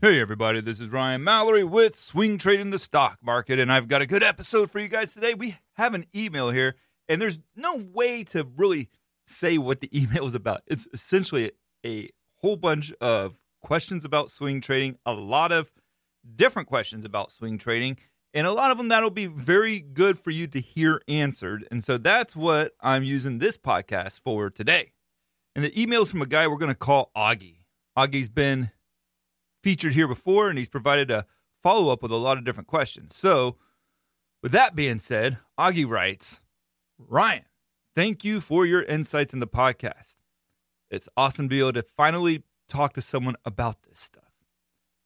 Hey, 0.00 0.20
everybody, 0.20 0.60
this 0.60 0.78
is 0.78 0.88
Ryan 0.88 1.24
Mallory 1.24 1.64
with 1.64 1.96
Swing 1.96 2.38
Trading 2.38 2.70
the 2.70 2.78
Stock 2.78 3.18
Market, 3.20 3.58
and 3.58 3.72
I've 3.72 3.88
got 3.88 4.00
a 4.00 4.06
good 4.06 4.22
episode 4.22 4.70
for 4.70 4.78
you 4.78 4.86
guys 4.86 5.12
today. 5.12 5.34
We 5.34 5.56
have 5.74 5.92
an 5.92 6.06
email 6.14 6.50
here, 6.50 6.76
and 7.08 7.20
there's 7.20 7.40
no 7.56 7.76
way 7.76 8.22
to 8.24 8.46
really 8.56 8.90
say 9.26 9.58
what 9.58 9.80
the 9.80 9.90
email 10.00 10.24
is 10.24 10.36
about. 10.36 10.62
It's 10.68 10.86
essentially 10.92 11.50
a 11.84 12.10
whole 12.36 12.54
bunch 12.54 12.92
of 13.00 13.40
questions 13.60 14.04
about 14.04 14.30
swing 14.30 14.60
trading, 14.60 14.98
a 15.04 15.12
lot 15.12 15.50
of 15.50 15.72
different 16.36 16.68
questions 16.68 17.04
about 17.04 17.32
swing 17.32 17.58
trading, 17.58 17.98
and 18.32 18.46
a 18.46 18.52
lot 18.52 18.70
of 18.70 18.78
them 18.78 18.88
that'll 18.88 19.10
be 19.10 19.26
very 19.26 19.80
good 19.80 20.18
for 20.18 20.30
you 20.30 20.46
to 20.46 20.60
hear 20.60 21.02
answered. 21.08 21.66
And 21.70 21.82
so 21.82 21.98
that's 21.98 22.36
what 22.36 22.72
I'm 22.80 23.02
using 23.02 23.38
this 23.38 23.56
podcast 23.56 24.20
for 24.20 24.48
today. 24.48 24.92
And 25.56 25.64
the 25.64 25.80
email 25.80 26.02
is 26.02 26.10
from 26.10 26.22
a 26.22 26.26
guy 26.26 26.46
we're 26.46 26.56
going 26.56 26.70
to 26.70 26.76
call 26.76 27.10
Augie. 27.16 27.64
Augie's 27.96 28.28
been 28.28 28.70
featured 29.62 29.94
here 29.94 30.08
before, 30.08 30.48
and 30.48 30.58
he's 30.58 30.68
provided 30.68 31.10
a 31.10 31.26
follow 31.62 31.92
up 31.92 32.02
with 32.02 32.12
a 32.12 32.16
lot 32.16 32.38
of 32.38 32.44
different 32.44 32.68
questions. 32.68 33.14
So, 33.14 33.56
with 34.42 34.52
that 34.52 34.76
being 34.76 34.98
said, 34.98 35.38
Augie 35.58 35.88
writes 35.88 36.42
Ryan, 36.98 37.44
thank 37.94 38.24
you 38.24 38.40
for 38.40 38.64
your 38.66 38.82
insights 38.82 39.32
in 39.32 39.40
the 39.40 39.46
podcast. 39.46 40.16
It's 40.90 41.08
awesome 41.16 41.46
to 41.46 41.50
be 41.50 41.60
able 41.60 41.72
to 41.74 41.82
finally 41.82 42.44
talk 42.68 42.92
to 42.94 43.02
someone 43.02 43.36
about 43.44 43.82
this 43.82 43.98
stuff. 43.98 44.24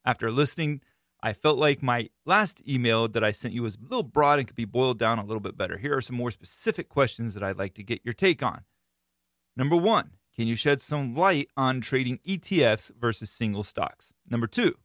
After 0.05 0.31
listening, 0.31 0.81
I 1.23 1.33
felt 1.33 1.59
like 1.59 1.83
my 1.83 2.11
last 2.27 2.61
email 2.69 3.07
that 3.09 3.23
I 3.23 3.31
sent 3.31 3.55
you 3.55 3.63
was 3.63 3.77
a 3.77 3.83
little 3.83 4.03
broad 4.03 4.39
and 4.39 4.49
could 4.49 4.57
be 4.57 4.65
boiled 4.65 4.99
down 4.99 5.19
a 5.19 5.25
little 5.25 5.41
bit 5.41 5.57
better. 5.57 5.79
Here 5.79 5.97
are 5.97 6.01
some 6.01 6.17
more 6.17 6.33
specific 6.33 6.89
questions 6.89 7.35
that 7.35 7.43
I'd 7.43 7.59
like 7.59 7.75
to 7.75 7.85
get 7.85 8.01
your 8.05 8.15
take 8.15 8.43
on. 8.43 8.63
Number 9.57 9.77
one, 9.77 10.13
can 10.35 10.47
you 10.47 10.57
shed 10.57 10.81
some 10.81 11.15
light 11.15 11.49
on 11.57 11.81
trading 11.81 12.19
ETFs 12.27 12.91
versus 12.99 13.31
single 13.31 13.63
stocks? 13.63 14.15
Number 14.29 14.47
two, 14.47 14.77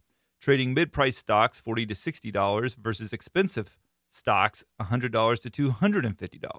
trading 0.41 0.73
mid 0.73 0.91
price 0.91 1.17
stocks 1.17 1.59
40 1.59 1.85
to 1.87 1.93
$60 1.93 2.75
versus 2.75 3.13
expensive 3.13 3.77
stocks 4.09 4.63
$100 4.81 5.51
to 5.51 5.71
$250. 5.71 6.51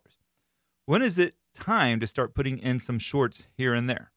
When 0.87 1.03
is 1.03 1.19
it 1.19 1.35
time 1.55 2.01
to 2.01 2.07
start 2.07 2.35
putting 2.35 2.59
in 2.59 2.79
some 2.79 2.99
shorts 2.99 3.47
here 3.55 3.75
and 3.75 3.91
there? 3.91 4.13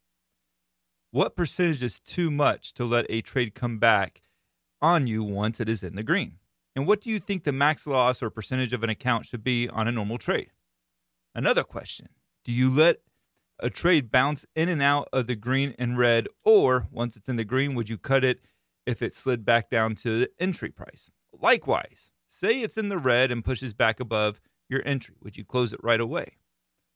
What 1.12 1.36
percentage 1.36 1.84
is 1.84 2.00
too 2.00 2.32
much 2.32 2.74
to 2.76 2.86
let 2.86 3.06
a 3.10 3.22
trade 3.22 3.54
come 3.54 3.78
back 3.78 4.22
on 4.82 5.06
you 5.06 5.24
once 5.24 5.60
it 5.60 5.68
is 5.68 5.84
in 5.84 5.96
the 5.96 6.04
green? 6.04 6.38
And 6.74 6.88
what 6.88 7.02
do 7.02 7.10
you 7.10 7.20
think 7.20 7.44
the 7.44 7.52
max 7.52 7.86
loss 7.86 8.24
or 8.24 8.30
percentage 8.30 8.72
of 8.72 8.84
an 8.84 8.90
account 8.90 9.26
should 9.26 9.44
be 9.44 9.68
on 9.68 9.90
a 9.90 9.92
normal 9.92 10.18
trade? 10.18 10.52
Another 11.36 11.64
question 11.64 12.08
Do 12.46 12.54
you 12.54 12.70
let 12.70 13.02
a 13.62 13.70
trade 13.70 14.12
bounce 14.12 14.46
in 14.56 14.70
and 14.70 14.82
out 14.82 15.08
of 15.14 15.28
the 15.28 15.36
green 15.36 15.76
and 15.78 15.98
red, 15.98 16.28
or 16.44 16.88
once 16.92 17.16
it's 17.16 17.30
in 17.30 17.36
the 17.36 17.46
green, 17.46 17.76
would 17.76 17.90
you 17.90 17.98
cut 17.98 18.24
it 18.24 18.40
if 18.86 19.02
it 19.02 19.14
slid 19.14 19.46
back 19.46 19.70
down 19.70 19.96
to 19.96 20.20
the 20.20 20.32
entry 20.40 20.70
price? 20.70 21.12
Likewise, 21.32 22.12
say 22.28 22.62
it's 22.62 22.78
in 22.78 22.90
the 22.90 22.98
red 22.98 23.32
and 23.32 23.46
pushes 23.46 23.74
back 23.74 24.00
above 24.00 24.40
your 24.70 24.82
entry. 24.86 25.16
Would 25.22 25.38
you 25.38 25.46
close 25.46 25.74
it 25.74 25.84
right 25.84 26.00
away? 26.00 26.38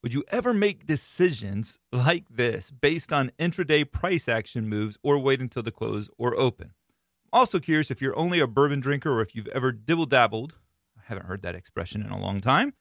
Would 0.02 0.14
you 0.14 0.24
ever 0.30 0.54
make 0.54 0.86
decisions 0.86 1.80
like 1.92 2.26
this 2.30 2.72
based 2.72 3.12
on 3.12 3.32
intraday 3.40 3.90
price 3.90 4.28
action 4.28 4.68
moves 4.68 4.98
or 5.04 5.18
wait 5.20 5.42
until 5.42 5.64
the 5.64 5.72
close 5.72 6.10
or 6.18 6.38
open? 6.40 6.74
Also 7.34 7.60
curious 7.60 7.92
if 7.92 8.02
you're 8.02 8.18
only 8.18 8.40
a 8.40 8.48
bourbon 8.48 8.80
drinker 8.80 9.12
or 9.12 9.22
if 9.22 9.36
you've 9.36 9.48
ever 9.48 9.72
dibble 9.72 10.06
dabbled. 10.06 10.56
I 10.98 11.02
haven't 11.06 11.26
heard 11.26 11.42
that 11.42 11.56
expression 11.56 12.02
in 12.02 12.10
a 12.10 12.20
long 12.20 12.40
time. 12.40 12.74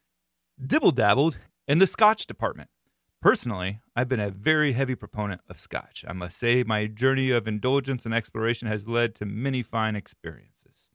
Dibble 0.65 0.93
dabbled 0.93 1.39
in 1.67 1.79
the 1.79 1.87
scotch 1.87 2.27
department. 2.27 2.69
Personally, 3.25 3.81
I've 3.97 4.11
been 4.11 4.21
a 4.21 4.29
very 4.29 4.73
heavy 4.73 4.95
proponent 4.95 5.41
of 5.49 5.59
scotch. 5.59 6.05
I 6.07 6.13
must 6.13 6.37
say, 6.37 6.63
my 6.63 6.87
journey 6.87 7.31
of 7.31 7.49
indulgence 7.49 8.05
and 8.05 8.13
exploration 8.13 8.69
has 8.69 8.87
led 8.87 9.15
to 9.15 9.25
many 9.25 9.63
fine 9.63 9.97
experiences. 9.97 10.91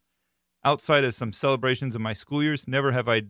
Outside 0.64 1.02
of 1.02 1.16
some 1.16 1.32
celebrations 1.32 1.96
of 1.96 2.00
my 2.00 2.12
school 2.12 2.40
years, 2.40 2.68
never 2.68 2.92
have 2.92 3.08
I 3.08 3.22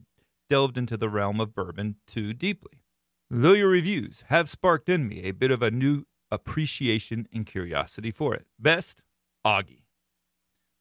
delved 0.50 0.76
into 0.76 0.98
the 0.98 1.08
realm 1.08 1.40
of 1.40 1.54
bourbon 1.54 1.96
too 2.06 2.34
deeply. 2.34 2.82
Though 3.30 3.54
your 3.54 3.70
reviews 3.70 4.22
have 4.26 4.50
sparked 4.50 4.90
in 4.90 5.08
me 5.08 5.22
a 5.22 5.30
bit 5.30 5.50
of 5.50 5.62
a 5.62 5.70
new 5.70 6.04
appreciation 6.30 7.26
and 7.32 7.46
curiosity 7.46 8.10
for 8.10 8.34
it. 8.34 8.48
Best, 8.58 9.00
Augie. 9.46 9.84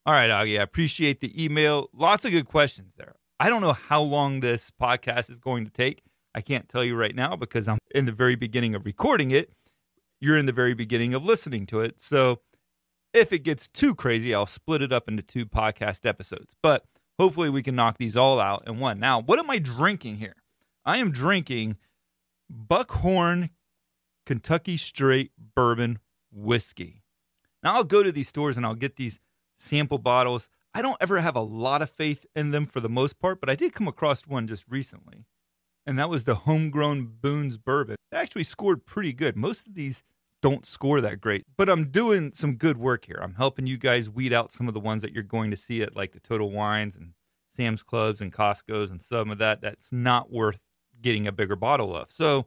All 0.05 0.13
right, 0.13 0.29
Augie, 0.29 0.59
I 0.59 0.63
appreciate 0.63 1.21
the 1.21 1.41
email. 1.41 1.89
Lots 1.93 2.25
of 2.25 2.31
good 2.31 2.47
questions 2.47 2.95
there. 2.97 3.15
I 3.39 3.47
don't 3.47 3.61
know 3.61 3.71
how 3.71 4.01
long 4.01 4.41
this 4.41 4.71
podcast 4.71 5.29
is 5.29 5.39
going 5.39 5.63
to 5.63 5.71
take. 5.71 6.01
I 6.33 6.41
can't 6.41 6.69
tell 6.69 6.83
you 6.83 6.95
right 6.95 7.15
now 7.15 7.35
because 7.35 7.67
I'm 7.67 7.79
in 7.93 8.05
the 8.05 8.11
very 8.11 8.35
beginning 8.35 8.75
of 8.75 8.85
recording 8.85 9.31
it. 9.31 9.51
You're 10.21 10.37
in 10.37 10.45
the 10.45 10.53
very 10.53 10.73
beginning 10.73 11.13
of 11.13 11.25
listening 11.25 11.65
to 11.67 11.79
it. 11.81 11.99
So 11.99 12.41
if 13.13 13.33
it 13.33 13.39
gets 13.39 13.67
too 13.67 13.95
crazy, 13.95 14.33
I'll 14.33 14.45
split 14.45 14.81
it 14.81 14.93
up 14.93 15.07
into 15.07 15.23
two 15.23 15.45
podcast 15.45 16.05
episodes. 16.05 16.55
But 16.61 16.85
hopefully 17.17 17.49
we 17.49 17.63
can 17.63 17.75
knock 17.75 17.97
these 17.97 18.15
all 18.15 18.39
out 18.39 18.63
in 18.67 18.79
one. 18.79 18.99
Now, 18.99 19.21
what 19.21 19.39
am 19.39 19.49
I 19.49 19.59
drinking 19.59 20.17
here? 20.17 20.35
I 20.85 20.97
am 20.97 21.11
drinking 21.11 21.77
Buckhorn 22.49 23.49
Kentucky 24.25 24.77
Straight 24.77 25.31
Bourbon 25.55 25.99
Whiskey. 26.31 27.03
Now, 27.63 27.75
I'll 27.75 27.83
go 27.83 28.03
to 28.03 28.11
these 28.11 28.29
stores 28.29 28.55
and 28.55 28.65
I'll 28.65 28.75
get 28.75 28.95
these 28.95 29.19
sample 29.57 29.97
bottles. 29.97 30.49
I 30.73 30.81
don't 30.83 30.97
ever 31.01 31.19
have 31.19 31.35
a 31.35 31.41
lot 31.41 31.81
of 31.81 31.89
faith 31.89 32.25
in 32.35 32.51
them 32.51 32.67
for 32.67 32.79
the 32.79 32.89
most 32.89 33.19
part, 33.19 33.39
but 33.39 33.49
I 33.49 33.55
did 33.55 33.73
come 33.73 33.87
across 33.87 34.27
one 34.27 34.47
just 34.47 34.65
recently 34.69 35.25
and 35.89 35.97
that 35.97 36.07
was 36.07 36.25
the 36.25 36.35
homegrown 36.35 37.15
Boone's 37.19 37.57
bourbon. 37.57 37.95
It 38.11 38.15
actually 38.15 38.43
scored 38.43 38.85
pretty 38.85 39.11
good. 39.11 39.35
Most 39.35 39.65
of 39.65 39.73
these 39.73 40.03
don't 40.39 40.63
score 40.63 41.01
that 41.01 41.19
great, 41.19 41.45
but 41.57 41.67
I'm 41.67 41.89
doing 41.89 42.31
some 42.31 42.57
good 42.57 42.77
work 42.77 43.05
here. 43.05 43.19
I'm 43.19 43.33
helping 43.33 43.65
you 43.65 43.75
guys 43.75 44.07
weed 44.07 44.31
out 44.31 44.51
some 44.51 44.67
of 44.67 44.75
the 44.75 44.79
ones 44.79 45.01
that 45.01 45.13
you're 45.13 45.23
going 45.23 45.49
to 45.49 45.57
see 45.57 45.81
at 45.81 45.95
like 45.95 46.11
the 46.11 46.19
Total 46.19 46.47
Wines 46.47 46.95
and 46.95 47.13
Sam's 47.55 47.81
Clubs 47.81 48.21
and 48.21 48.31
Costco's 48.31 48.91
and 48.91 49.01
some 49.01 49.31
of 49.31 49.39
that 49.39 49.61
that's 49.61 49.89
not 49.91 50.31
worth 50.31 50.59
getting 51.01 51.25
a 51.25 51.31
bigger 51.31 51.55
bottle 51.55 51.95
of. 51.97 52.11
So, 52.11 52.45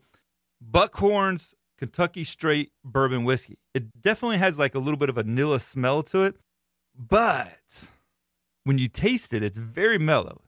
Buckhorn's 0.61 1.53
Kentucky 1.77 2.23
Straight 2.23 2.71
Bourbon 2.85 3.25
Whiskey. 3.25 3.59
It 3.75 4.01
definitely 4.01 4.39
has 4.39 4.57
like 4.57 4.77
a 4.77 4.79
little 4.79 4.99
bit 4.99 5.09
of 5.09 5.19
a 5.19 5.25
vanilla 5.25 5.59
smell 5.59 6.05
to 6.05 6.23
it, 6.23 6.37
but 6.97 7.91
when 8.63 8.79
you 8.79 8.87
taste 8.87 9.35
it, 9.35 9.43
it's 9.43 9.59
very 9.59 9.99
mellow. 9.99 10.43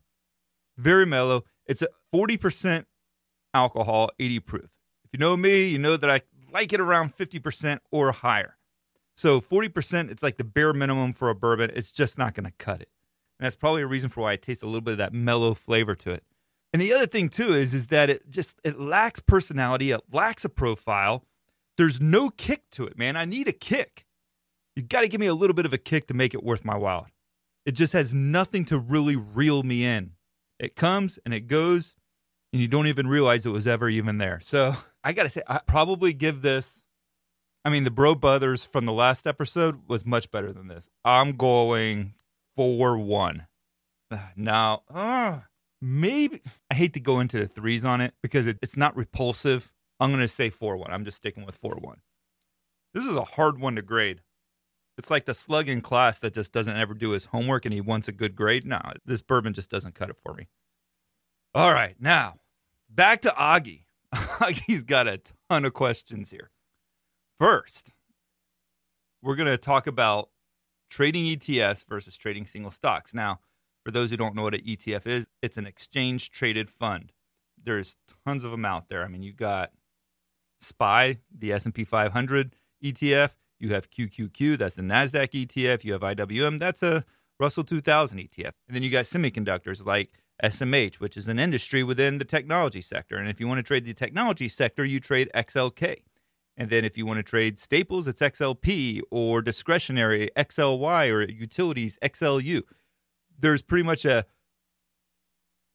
Very 0.77 1.07
mellow. 1.07 1.45
It's 1.67 1.83
a 1.83 1.89
40% 2.13 2.85
alcohol, 3.53 4.11
80 4.19 4.41
proof. 4.41 4.71
If 5.05 5.11
you 5.13 5.19
know 5.19 5.37
me, 5.37 5.67
you 5.67 5.79
know 5.79 5.97
that 5.97 6.11
I 6.11 6.23
like 6.53 6.73
it 6.73 6.81
around 6.81 7.17
50% 7.17 7.79
or 7.91 8.13
higher. 8.13 8.57
So 9.17 9.41
40%, 9.41 10.11
it's 10.11 10.23
like 10.23 10.39
the 10.39 10.45
bare 10.45 10.73
minimum 10.73 11.13
for 11.13 11.31
a 11.31 11.35
bourbon. 11.35 11.71
It's 11.75 11.93
just 11.93 12.19
not 12.19 12.35
going 12.35 12.45
to 12.45 12.53
cut 12.59 12.81
it. 12.81 12.89
And 13.39 13.47
that's 13.47 13.57
probably 13.57 13.83
a 13.83 13.87
reason 13.87 14.11
for 14.11 14.23
why 14.23 14.35
it 14.35 14.43
tastes 14.43 14.63
a 14.63 14.67
little 14.67 14.81
bit 14.81 14.93
of 14.93 14.99
that 14.99 15.13
mellow 15.13 15.55
flavor 15.55 15.95
to 15.97 16.11
it. 16.11 16.25
And 16.73 16.83
the 16.83 16.93
other 16.93 17.07
thing 17.07 17.29
too 17.29 17.55
is 17.55 17.73
is 17.73 17.87
that 17.89 18.11
it 18.11 18.29
just 18.29 18.61
it 18.65 18.81
lacks 18.81 19.21
personality, 19.21 19.93
it 19.93 20.01
lacks 20.13 20.45
a 20.45 20.49
profile. 20.49 21.25
There's 21.77 22.01
no 22.01 22.31
kick 22.31 22.69
to 22.73 22.85
it, 22.85 22.99
man. 22.99 23.17
I 23.17 23.25
need 23.25 23.47
a 23.47 23.53
kick. 23.53 24.07
You 24.75 24.83
got 24.83 25.03
to 25.03 25.09
give 25.09 25.21
me 25.21 25.27
a 25.27 25.35
little 25.35 25.55
bit 25.55 25.67
of 25.67 25.73
a 25.73 25.79
kick 25.79 26.09
to 26.09 26.15
make 26.15 26.35
it 26.35 26.43
worth 26.43 26.65
my 26.65 26.77
while. 26.77 27.07
It 27.65 27.73
just 27.73 27.93
has 27.93 28.13
nothing 28.13 28.65
to 28.67 28.79
really 28.79 29.15
reel 29.15 29.63
me 29.63 29.85
in. 29.85 30.14
It 30.59 30.77
comes 30.77 31.19
and 31.25 31.35
it 31.35 31.47
goes, 31.49 31.97
and 32.53 32.63
you 32.63 32.69
don't 32.69 32.87
even 32.87 33.07
realize 33.07 33.45
it 33.45 33.51
was 33.51 33.67
ever 33.67 33.89
even 33.89 34.19
there. 34.19 34.41
So 34.43 34.77
I 35.03 35.13
got 35.13 35.25
to 35.25 35.29
say, 35.29 35.43
I 35.47 35.61
probably 35.67 36.13
give 36.13 36.43
this. 36.43 36.81
I 37.65 37.71
mean, 37.71 37.85
the 37.85 37.91
Bro 37.91 38.17
Brothers 38.17 38.65
from 38.65 38.85
the 38.85 38.93
last 38.93 39.27
episode 39.27 39.89
was 39.89 40.05
much 40.05 40.31
better 40.31 40.53
than 40.53 40.69
this. 40.69 40.91
I'm 41.05 41.33
going 41.33 42.15
4 42.57 42.99
1. 42.99 43.47
Now, 44.37 44.83
uh, 44.93 45.41
maybe 45.81 46.41
I 46.71 46.75
hate 46.75 46.93
to 46.93 47.01
go 47.01 47.19
into 47.19 47.39
the 47.39 47.49
threes 47.49 47.85
on 47.85 48.01
it 48.01 48.15
because 48.23 48.47
it, 48.47 48.59
it's 48.63 48.77
not 48.77 48.95
repulsive. 48.97 49.73
I'm 49.99 50.11
going 50.11 50.21
to 50.21 50.29
say 50.29 50.51
4 50.51 50.77
1. 50.77 50.93
I'm 50.93 51.05
just 51.05 51.17
sticking 51.17 51.45
with 51.45 51.57
4 51.57 51.79
1. 51.81 51.97
This 52.93 53.05
is 53.05 53.17
a 53.17 53.25
hard 53.25 53.59
one 53.59 53.75
to 53.75 53.83
grade. 53.83 54.21
It's 54.97 55.11
like 55.11 55.25
the 55.25 55.35
slug 55.35 55.69
in 55.69 55.81
class 55.81 56.19
that 56.21 56.35
just 56.35 56.53
doesn't 56.53 56.77
ever 56.77 56.95
do 56.95 57.11
his 57.11 57.27
homework 57.27 57.65
and 57.65 57.75
he 57.75 57.81
wants 57.81 58.09
a 58.09 58.13
good 58.13 58.37
grade. 58.37 58.65
No, 58.65 58.81
this 59.05 59.23
bourbon 59.23 59.53
just 59.53 59.71
doesn't 59.71 59.95
cut 59.95 60.11
it 60.11 60.17
for 60.17 60.35
me. 60.35 60.49
All 61.55 61.73
right, 61.73 61.97
now 62.01 62.37
back 62.89 63.21
to 63.23 63.31
Augie. 63.31 63.85
Augie's 64.15 64.85
got 64.85 65.09
a 65.09 65.21
ton 65.51 65.65
of 65.65 65.75
questions 65.75 66.31
here. 66.31 66.51
First, 67.39 67.95
we're 69.23 69.37
going 69.37 69.51
to 69.51 69.59
talk 69.59 69.87
about 69.87 70.31
trading 70.89 71.25
ETFs 71.25 71.85
versus 71.89 72.17
trading 72.17 72.47
single 72.47 72.71
stocks. 72.71 73.13
Now, 73.13 73.41
for 73.85 73.91
those 73.91 74.11
who 74.11 74.17
don't 74.17 74.35
know 74.35 74.43
what 74.43 74.55
an 74.55 74.61
ETF 74.61 75.07
is, 75.07 75.27
it's 75.43 75.57
an 75.57 75.67
exchange 75.67 76.31
traded 76.31 76.71
fund. 76.71 77.13
There's 77.63 77.97
tons 78.25 78.45
of 78.45 78.51
them 78.51 78.65
out 78.65 78.89
there. 78.89 79.05
I 79.05 79.09
mean, 79.09 79.23
you've 79.23 79.37
got 79.37 79.73
SPY, 80.61 81.19
the 81.37 81.53
S&P 81.53 81.85
500 81.85 82.55
ETF. 82.85 83.31
You 83.65 83.73
have 83.73 83.91
QQQ, 83.91 84.59
that's 84.59 84.77
the 84.77 84.83
Nasdaq 84.83 85.31
ETF. 85.31 85.85
You 85.85 85.95
have 85.95 86.03
IWM, 86.03 86.59
that's 86.59 86.83
a 86.83 87.03
Russell 87.41 87.65
2000 87.65 88.19
ETF. 88.19 88.53
And 88.69 88.77
then 88.77 88.83
you 88.83 88.91
got 88.91 89.07
semiconductors 89.07 89.87
like 89.87 90.21
SMH, 90.43 90.97
which 90.97 91.17
is 91.17 91.29
an 91.29 91.39
industry 91.39 91.83
within 91.83 92.19
the 92.19 92.27
technology 92.27 92.83
sector. 92.83 93.17
And 93.17 93.27
if 93.27 93.41
you 93.41 93.49
want 93.49 93.61
to 93.61 93.63
trade 93.63 93.87
the 93.87 93.95
technology 93.95 94.51
sector, 94.51 94.85
you 94.85 95.01
trade 95.01 95.31
XLK. 95.35 96.03
And 96.59 96.69
then 96.69 96.85
if 96.85 96.99
you 96.99 97.07
want 97.07 97.21
to 97.21 97.23
trade 97.23 97.59
staples, 97.59 98.07
it's 98.07 98.21
XLP 98.21 99.01
or 99.11 99.41
discretionary 99.41 100.29
XLY 100.37 101.11
or 101.11 101.23
utilities 101.23 101.99
XLU. 102.03 102.65
There's 103.39 103.63
pretty 103.63 103.85
much 103.85 104.05
a 104.05 104.27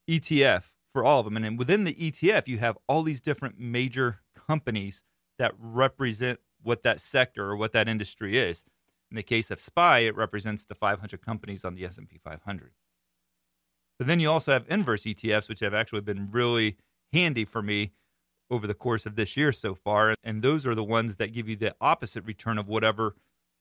ETF 0.08 0.66
for 0.94 1.04
all 1.04 1.22
of 1.22 1.26
them. 1.26 1.38
And 1.38 1.58
within 1.58 1.86
the 1.86 1.96
ETF, 1.96 2.48
you 2.48 2.60
have 2.60 2.78
all 2.88 3.02
these 3.02 3.20
different 3.20 3.60
major 3.60 4.20
companies 4.48 5.04
that 5.40 5.54
represent 5.58 6.40
what 6.62 6.84
that 6.84 7.02
sector 7.02 7.50
or 7.50 7.56
what 7.56 7.74
that 7.74 7.88
industry 7.88 8.38
is. 8.38 8.64
In 9.12 9.16
the 9.16 9.24
case 9.24 9.50
of 9.50 9.60
SPY, 9.60 10.00
it 10.00 10.16
represents 10.16 10.66
the 10.66 10.76
500 10.76 11.22
companies 11.22 11.66
on 11.66 11.76
the 11.76 11.86
S&P 11.86 12.18
500. 12.18 12.72
But 13.98 14.08
then 14.08 14.20
you 14.20 14.30
also 14.30 14.54
have 14.54 14.66
inverse 14.70 15.04
ETFs, 15.04 15.50
which 15.50 15.60
have 15.60 15.74
actually 15.74 16.02
been 16.02 16.30
really 16.32 16.78
handy 17.12 17.44
for 17.44 17.62
me 17.62 17.92
over 18.52 18.66
the 18.66 18.74
course 18.74 19.06
of 19.06 19.16
this 19.16 19.36
year 19.36 19.52
so 19.52 19.76
far. 19.76 20.16
And 20.24 20.42
those 20.42 20.66
are 20.66 20.76
the 20.76 20.84
ones 20.84 21.18
that 21.18 21.34
give 21.34 21.50
you 21.50 21.56
the 21.56 21.76
opposite 21.82 22.24
return 22.24 22.58
of 22.58 22.68
whatever 22.68 23.16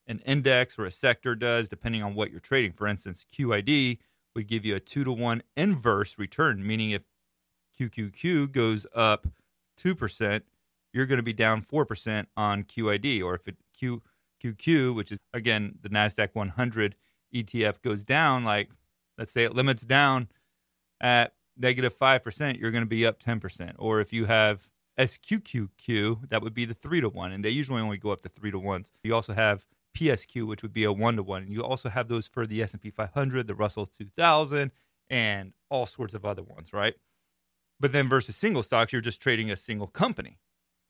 an 0.06 0.20
index 0.20 0.78
or 0.78 0.86
a 0.86 0.90
sector 0.90 1.34
does, 1.34 1.68
depending 1.68 2.02
on 2.02 2.14
what 2.14 2.30
you're 2.30 2.40
trading. 2.40 2.72
For 2.72 2.86
instance, 2.86 3.26
QID 3.36 3.98
would 4.34 4.46
give 4.46 4.64
you 4.64 4.76
a 4.76 4.80
two 4.80 5.04
to 5.04 5.12
one 5.12 5.42
inverse 5.56 6.18
return, 6.18 6.66
meaning 6.66 6.90
if 6.90 7.02
QQQ 7.78 8.52
goes 8.52 8.86
up 8.94 9.26
2%, 9.82 10.42
you're 10.92 11.06
going 11.06 11.18
to 11.18 11.22
be 11.22 11.32
down 11.32 11.62
4% 11.62 12.26
on 12.36 12.64
QID. 12.64 13.22
Or 13.22 13.34
if 13.34 13.46
it 13.48 13.56
Q, 13.78 14.02
QQ, 14.42 14.94
which 14.94 15.12
is 15.12 15.20
again 15.32 15.78
the 15.82 15.88
NASDAQ 15.88 16.30
100 16.32 16.94
ETF, 17.34 17.82
goes 17.82 18.04
down, 18.04 18.44
like 18.44 18.70
let's 19.16 19.32
say 19.32 19.44
it 19.44 19.54
limits 19.54 19.82
down 19.82 20.28
at 21.00 21.34
negative 21.56 21.96
5%, 21.96 22.58
you're 22.58 22.70
going 22.70 22.82
to 22.82 22.88
be 22.88 23.04
up 23.04 23.20
10%. 23.20 23.74
Or 23.78 24.00
if 24.00 24.12
you 24.12 24.26
have 24.26 24.68
SQQQ, 24.98 26.28
that 26.28 26.42
would 26.42 26.54
be 26.54 26.64
the 26.64 26.74
three 26.74 27.00
to 27.00 27.08
one, 27.08 27.32
and 27.32 27.44
they 27.44 27.50
usually 27.50 27.80
only 27.80 27.98
go 27.98 28.10
up 28.10 28.22
to 28.22 28.28
three 28.28 28.50
to 28.50 28.58
ones. 28.58 28.92
You 29.02 29.14
also 29.14 29.34
have 29.34 29.66
PSQ, 29.96 30.46
which 30.46 30.62
would 30.62 30.72
be 30.72 30.84
a 30.84 30.92
one 30.92 31.16
to 31.16 31.22
one, 31.22 31.42
and 31.42 31.52
you 31.52 31.62
also 31.62 31.88
have 31.88 32.08
those 32.08 32.26
for 32.28 32.46
the 32.46 32.62
S&P 32.62 32.90
500, 32.90 33.46
the 33.46 33.54
Russell 33.54 33.86
2000, 33.86 34.70
and 35.10 35.52
all 35.70 35.86
sorts 35.86 36.14
of 36.14 36.24
other 36.24 36.42
ones, 36.42 36.72
right? 36.72 36.94
But 37.80 37.92
then 37.92 38.08
versus 38.08 38.36
single 38.36 38.62
stocks, 38.62 38.92
you're 38.92 39.00
just 39.00 39.22
trading 39.22 39.50
a 39.50 39.56
single 39.56 39.86
company. 39.86 40.38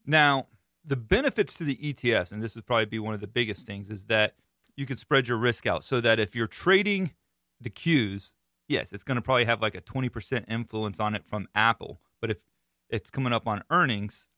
Now, 0.07 0.47
the 0.85 0.97
benefits 0.97 1.55
to 1.59 1.65
the 1.65 1.77
ETFs, 1.77 2.33
and 2.33 2.43
this 2.43 2.55
would 2.55 2.67
probably 2.67 2.87
be 2.87 2.99
one 2.99 3.15
of 3.15 3.21
the 3.21 3.27
biggest 3.27 3.67
things, 3.67 3.91
is 3.91 4.05
that 4.05 4.35
you 4.77 4.87
can 4.87 4.97
spread 4.97 5.29
your 5.29 5.39
risk 5.39 5.67
out 5.67 5.85
so 5.85 6.01
that 6.01 6.19
if 6.19 6.35
you're 6.35 6.47
trading 6.47 7.13
the 7.61 7.71
Qs, 7.71 8.35
yes, 8.69 8.93
it's 8.93 9.05
going 9.05 9.17
to 9.17 9.23
probably 9.23 9.45
have 9.45 9.61
like 9.61 9.75
a 9.75 9.81
20% 9.81 10.45
influence 10.49 11.01
on 11.01 11.15
it 11.15 11.27
from 11.27 11.49
Apple. 11.55 12.01
But 12.21 12.31
if 12.31 12.39
it's 12.89 13.11
coming 13.11 13.33
up 13.33 13.47
on 13.47 13.63
earnings, 13.71 14.29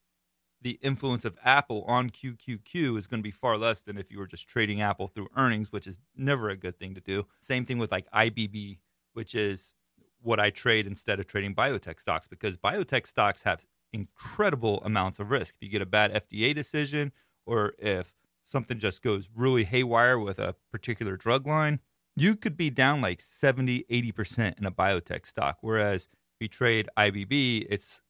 the 0.62 0.78
influence 0.82 1.24
of 1.24 1.38
Apple 1.44 1.84
on 1.86 2.10
QQQ 2.10 2.98
is 2.98 3.06
going 3.06 3.20
to 3.20 3.26
be 3.26 3.30
far 3.30 3.56
less 3.56 3.80
than 3.80 3.96
if 3.96 4.10
you 4.10 4.18
were 4.18 4.26
just 4.26 4.48
trading 4.48 4.80
Apple 4.80 5.08
through 5.08 5.28
earnings, 5.36 5.72
which 5.72 5.86
is 5.86 6.00
never 6.16 6.50
a 6.50 6.56
good 6.56 6.78
thing 6.78 6.94
to 6.94 7.00
do. 7.00 7.26
Same 7.40 7.64
thing 7.64 7.78
with 7.78 7.90
like 7.90 8.10
IBB, 8.10 8.78
which 9.12 9.34
is 9.34 9.74
what 10.22 10.38
I 10.38 10.50
trade 10.50 10.86
instead 10.86 11.18
of 11.18 11.26
trading 11.26 11.54
biotech 11.54 11.98
stocks 11.98 12.28
because 12.28 12.56
biotech 12.56 13.06
stocks 13.06 13.42
have 13.42 13.64
incredible 13.92 14.82
amounts 14.84 15.18
of 15.18 15.30
risk. 15.30 15.54
If 15.56 15.66
you 15.66 15.68
get 15.68 15.82
a 15.82 15.86
bad 15.86 16.12
FDA 16.12 16.54
decision 16.54 17.12
or 17.46 17.74
if 17.78 18.12
something 18.44 18.78
just 18.78 19.02
goes 19.02 19.28
really 19.34 19.64
haywire 19.64 20.18
with 20.18 20.38
a 20.38 20.54
particular 20.70 21.16
drug 21.16 21.46
line, 21.46 21.80
you 22.16 22.36
could 22.36 22.56
be 22.56 22.70
down 22.70 23.00
like 23.00 23.20
70, 23.20 23.84
80% 23.90 24.58
in 24.58 24.66
a 24.66 24.70
biotech 24.70 25.26
stock. 25.26 25.58
Whereas 25.60 26.04
if 26.04 26.40
you 26.40 26.48
trade 26.48 26.88
IBB, 26.96 27.66
it's 27.68 28.02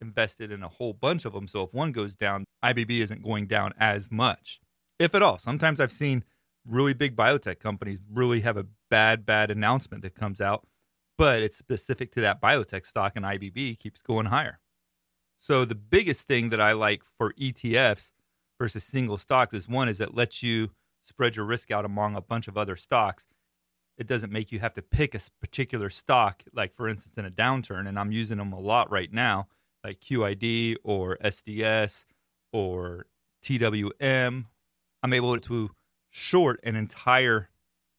invested 0.00 0.52
in 0.52 0.62
a 0.62 0.68
whole 0.68 0.92
bunch 0.92 1.24
of 1.24 1.32
them. 1.32 1.48
So 1.48 1.62
if 1.62 1.74
one 1.74 1.92
goes 1.92 2.14
down, 2.14 2.44
IBB 2.64 3.00
isn't 3.00 3.22
going 3.22 3.46
down 3.46 3.72
as 3.78 4.10
much, 4.10 4.60
if 4.98 5.14
at 5.14 5.22
all. 5.22 5.38
Sometimes 5.38 5.80
I've 5.80 5.92
seen 5.92 6.24
really 6.66 6.94
big 6.94 7.16
biotech 7.16 7.58
companies 7.58 8.00
really 8.10 8.40
have 8.40 8.56
a 8.56 8.66
bad, 8.90 9.26
bad 9.26 9.50
announcement 9.50 10.02
that 10.02 10.14
comes 10.14 10.40
out, 10.40 10.66
but 11.18 11.42
it's 11.42 11.56
specific 11.56 12.12
to 12.12 12.20
that 12.20 12.40
biotech 12.40 12.86
stock, 12.86 13.12
and 13.16 13.24
IBB 13.24 13.78
keeps 13.78 14.00
going 14.00 14.26
higher. 14.26 14.60
So 15.38 15.64
the 15.64 15.74
biggest 15.74 16.26
thing 16.26 16.50
that 16.50 16.60
I 16.60 16.72
like 16.72 17.02
for 17.18 17.32
ETFs 17.34 18.12
versus 18.58 18.84
single 18.84 19.18
stocks 19.18 19.54
is 19.54 19.68
one 19.68 19.88
is 19.88 20.00
it 20.00 20.14
lets 20.14 20.42
you 20.42 20.70
spread 21.04 21.36
your 21.36 21.44
risk 21.44 21.70
out 21.70 21.84
among 21.84 22.16
a 22.16 22.22
bunch 22.22 22.48
of 22.48 22.56
other 22.56 22.76
stocks. 22.76 23.26
It 23.98 24.06
doesn't 24.06 24.32
make 24.32 24.50
you 24.50 24.58
have 24.60 24.74
to 24.74 24.82
pick 24.82 25.14
a 25.14 25.20
particular 25.40 25.90
stock, 25.90 26.42
like 26.52 26.74
for 26.74 26.88
instance 26.88 27.18
in 27.18 27.24
a 27.24 27.30
downturn, 27.30 27.86
and 27.86 27.98
I'm 27.98 28.10
using 28.10 28.38
them 28.38 28.52
a 28.52 28.60
lot 28.60 28.90
right 28.90 29.12
now 29.12 29.48
like 29.84 30.00
QID 30.00 30.76
or 30.82 31.18
SDS 31.22 32.06
or 32.52 33.06
TWM, 33.44 34.46
I'm 35.02 35.12
able 35.12 35.38
to 35.38 35.70
short 36.10 36.58
an 36.64 36.74
entire 36.74 37.50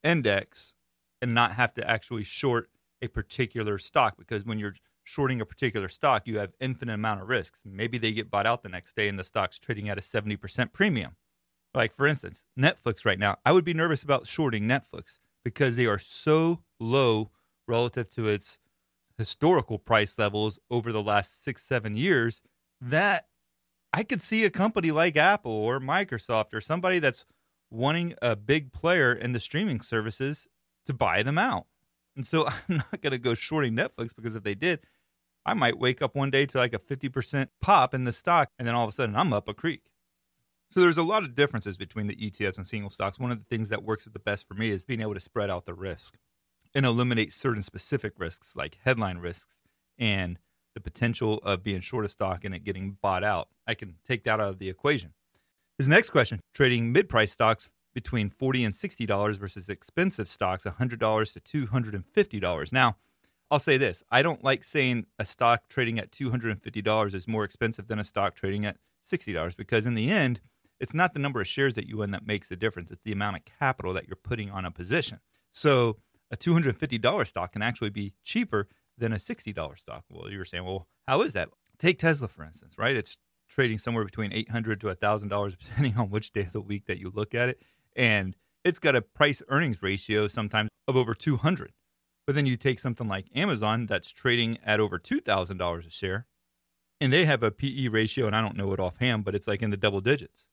index 0.04 0.74
and 1.22 1.34
not 1.34 1.54
have 1.54 1.74
to 1.76 1.90
actually 1.90 2.24
short 2.24 2.70
a 3.02 3.08
particular 3.08 3.78
stock 3.78 4.18
because 4.18 4.44
when 4.44 4.58
you're 4.58 4.76
shorting 5.06 5.40
a 5.40 5.46
particular 5.46 5.88
stock, 5.88 6.24
you 6.26 6.40
have 6.40 6.54
infinite 6.60 6.94
amount 6.94 7.22
of 7.22 7.30
risks. 7.30 7.62
Maybe 7.64 7.98
they 7.98 8.12
get 8.12 8.30
bought 8.30 8.46
out 8.46 8.64
the 8.64 8.70
next 8.70 8.96
day 8.96 9.08
and 9.08 9.18
the 9.18 9.24
stock's 9.24 9.60
trading 9.60 9.88
at 9.88 9.98
a 9.98 10.02
70% 10.02 10.74
premium. 10.74 11.16
Like 11.74 11.94
for 11.94 12.08
instance, 12.08 12.44
Netflix 12.60 13.06
right 13.06 13.20
now, 13.20 13.38
I 13.46 13.52
would 13.52 13.64
be 13.64 13.74
nervous 13.74 14.04
about 14.04 14.28
shorting 14.28 14.64
Netflix 14.64 15.20
because 15.44 15.76
they 15.76 15.86
are 15.86 16.00
so 16.00 16.64
low 16.80 17.32
relative 17.68 18.10
to 18.10 18.28
its 18.28 18.58
historical 19.18 19.78
price 19.78 20.18
levels 20.18 20.60
over 20.70 20.92
the 20.92 21.04
last 21.04 21.44
six, 21.44 21.64
seven 21.64 21.96
years 21.96 22.42
that 22.82 23.28
I 23.94 24.04
could 24.04 24.22
see 24.22 24.44
a 24.44 24.50
company 24.50 24.92
like 24.92 25.16
Apple 25.16 25.52
or 25.52 25.80
Microsoft 25.80 26.54
or 26.54 26.62
somebody 26.62 27.00
that's 27.00 27.26
wanting 27.70 28.16
a 28.22 28.36
big 28.36 28.74
player 28.74 29.14
in 29.14 29.34
the 29.34 29.40
streaming 29.40 29.82
services 29.82 30.48
to 30.86 30.94
buy 30.94 31.24
them 31.24 31.38
out. 31.38 31.68
And 32.16 32.26
so 32.26 32.48
I'm 32.70 32.78
not 32.78 33.02
going 33.02 33.12
to 33.12 33.18
go 33.18 33.34
shorting 33.34 33.74
Netflix 33.74 34.16
because 34.16 34.36
if 34.36 34.44
they 34.44 34.56
did, 34.56 34.80
I 35.46 35.54
might 35.54 35.78
wake 35.78 36.02
up 36.02 36.16
one 36.16 36.32
day 36.32 36.46
to 36.48 36.58
like 36.58 36.74
a 36.74 36.80
50% 36.80 37.50
pop 37.62 37.94
in 37.94 38.04
the 38.04 38.14
stock 38.14 38.50
and 38.58 38.68
then 38.68 38.76
all 38.76 38.84
of 38.84 38.90
a 38.90 38.92
sudden 38.94 39.16
I'm 39.16 39.34
up 39.34 39.48
a 39.48 39.54
creek. 39.54 39.84
So 40.70 40.80
there's 40.80 40.98
a 40.98 41.04
lot 41.04 41.24
of 41.24 41.36
differences 41.36 41.78
between 41.78 42.08
the 42.08 42.16
ETFs 42.16 42.58
and 42.58 42.66
single 42.66 42.90
stocks. 42.90 43.20
One 43.20 43.32
of 43.32 43.38
the 43.38 43.46
things 43.46 43.70
that 43.70 43.84
works 43.84 44.06
the 44.06 44.20
best 44.20 44.48
for 44.48 44.56
me 44.56 44.70
is 44.70 44.86
being 44.86 45.02
able 45.02 45.14
to 45.14 45.20
spread 45.20 45.50
out 45.50 45.66
the 45.66 45.76
risk 45.76 46.18
and 46.74 46.86
eliminate 46.86 47.32
certain 47.32 47.64
specific 47.64 48.14
risks 48.18 48.56
like 48.56 48.80
headline 48.84 49.20
risks 49.20 49.60
and 49.98 50.40
the 50.74 50.82
potential 50.82 51.40
of 51.44 51.64
being 51.64 51.82
short 51.82 52.04
of 52.04 52.12
stock 52.12 52.44
and 52.44 52.54
it 52.54 52.64
getting 52.64 52.98
bought 53.02 53.24
out. 53.24 53.48
I 53.68 53.76
can 53.76 53.96
take 54.06 54.24
that 54.26 54.40
out 54.40 54.50
of 54.50 54.60
the 54.60 54.70
equation. 54.70 55.14
His 55.78 55.88
next 55.88 56.10
question 56.10 56.40
trading 56.54 56.92
mid 56.92 57.08
price 57.08 57.32
stocks 57.32 57.70
between 57.94 58.30
40 58.30 58.66
and 58.66 58.74
$60 58.74 59.38
versus 59.38 59.70
expensive 59.70 60.28
stocks, 60.28 60.66
$100 60.66 61.34
to 61.34 61.68
$250. 61.68 62.72
Now, 62.74 62.98
I'll 63.52 63.60
say 63.60 63.78
this 63.78 64.04
I 64.12 64.22
don't 64.22 64.44
like 64.44 64.64
saying 64.64 65.06
a 65.20 65.26
stock 65.26 65.68
trading 65.70 66.00
at 66.00 66.12
$250 66.12 67.14
is 67.14 67.28
more 67.28 67.44
expensive 67.44 67.88
than 67.88 68.00
a 68.00 68.04
stock 68.04 68.36
trading 68.36 68.66
at 68.66 68.78
$60 69.06 69.56
because 69.56 69.86
in 69.86 69.94
the 69.94 70.10
end, 70.10 70.42
it's 70.80 70.94
not 70.94 71.14
the 71.14 71.20
number 71.20 71.40
of 71.40 71.48
shares 71.48 71.76
that 71.76 71.88
you 71.88 72.02
own 72.04 72.12
that 72.12 72.26
makes 72.26 72.50
the 72.50 72.56
difference. 72.56 72.92
It's 72.92 73.04
the 73.04 73.12
amount 73.12 73.38
of 73.38 73.46
capital 73.46 73.94
that 73.94 74.08
you're 74.08 74.16
putting 74.16 74.52
on 74.52 74.66
a 74.66 74.72
position. 74.72 75.20
So 75.52 75.98
a 76.32 76.38
$250 76.38 77.28
stock 77.28 77.54
can 77.54 77.62
actually 77.62 77.92
be 77.92 78.14
cheaper 78.24 78.68
than 78.98 79.14
a 79.14 79.18
$60 79.18 79.80
stock. 79.80 80.04
Well, 80.10 80.30
you 80.30 80.38
were 80.38 80.46
saying, 80.46 80.66
well, 80.66 80.88
how 81.08 81.22
is 81.22 81.34
that? 81.34 81.50
Take 81.78 82.00
Tesla, 82.00 82.28
for 82.28 82.44
instance, 82.44 82.76
right? 82.78 82.96
It's 82.96 83.18
trading 83.48 83.78
somewhere 83.78 84.04
between 84.04 84.32
$800 84.32 84.80
to 84.82 84.88
$1,000, 84.88 85.58
depending 85.64 85.98
on 85.98 86.10
which 86.10 86.32
day 86.32 86.42
of 86.42 86.52
the 86.52 86.62
week 86.62 86.86
that 86.88 87.00
you 87.00 87.12
look 87.14 87.36
at 87.36 87.50
it. 87.50 87.62
And 87.96 88.36
it's 88.64 88.80
got 88.80 88.96
a 88.96 89.02
price 89.02 89.42
earnings 89.48 89.82
ratio 89.82 90.28
sometimes 90.28 90.70
of 90.88 90.98
over 90.98 91.14
200. 91.14 91.72
But 92.26 92.36
then 92.36 92.46
you 92.46 92.58
take 92.58 92.80
something 92.80 93.08
like 93.08 93.28
Amazon 93.36 93.86
that's 93.86 94.12
trading 94.12 94.58
at 94.64 94.80
over 94.80 94.98
$2,000 94.98 95.86
a 95.86 95.90
share, 95.90 96.26
and 97.00 97.14
they 97.14 97.26
have 97.26 97.44
a 97.44 97.52
PE 97.52 97.88
ratio, 97.90 98.26
and 98.26 98.36
I 98.36 98.42
don't 98.42 98.58
know 98.58 98.72
it 98.74 98.80
offhand, 98.80 99.26
but 99.26 99.36
it's 99.36 99.48
like 99.48 99.62
in 99.62 99.70
the 99.70 99.78
double 99.78 100.02
digits. 100.02 100.48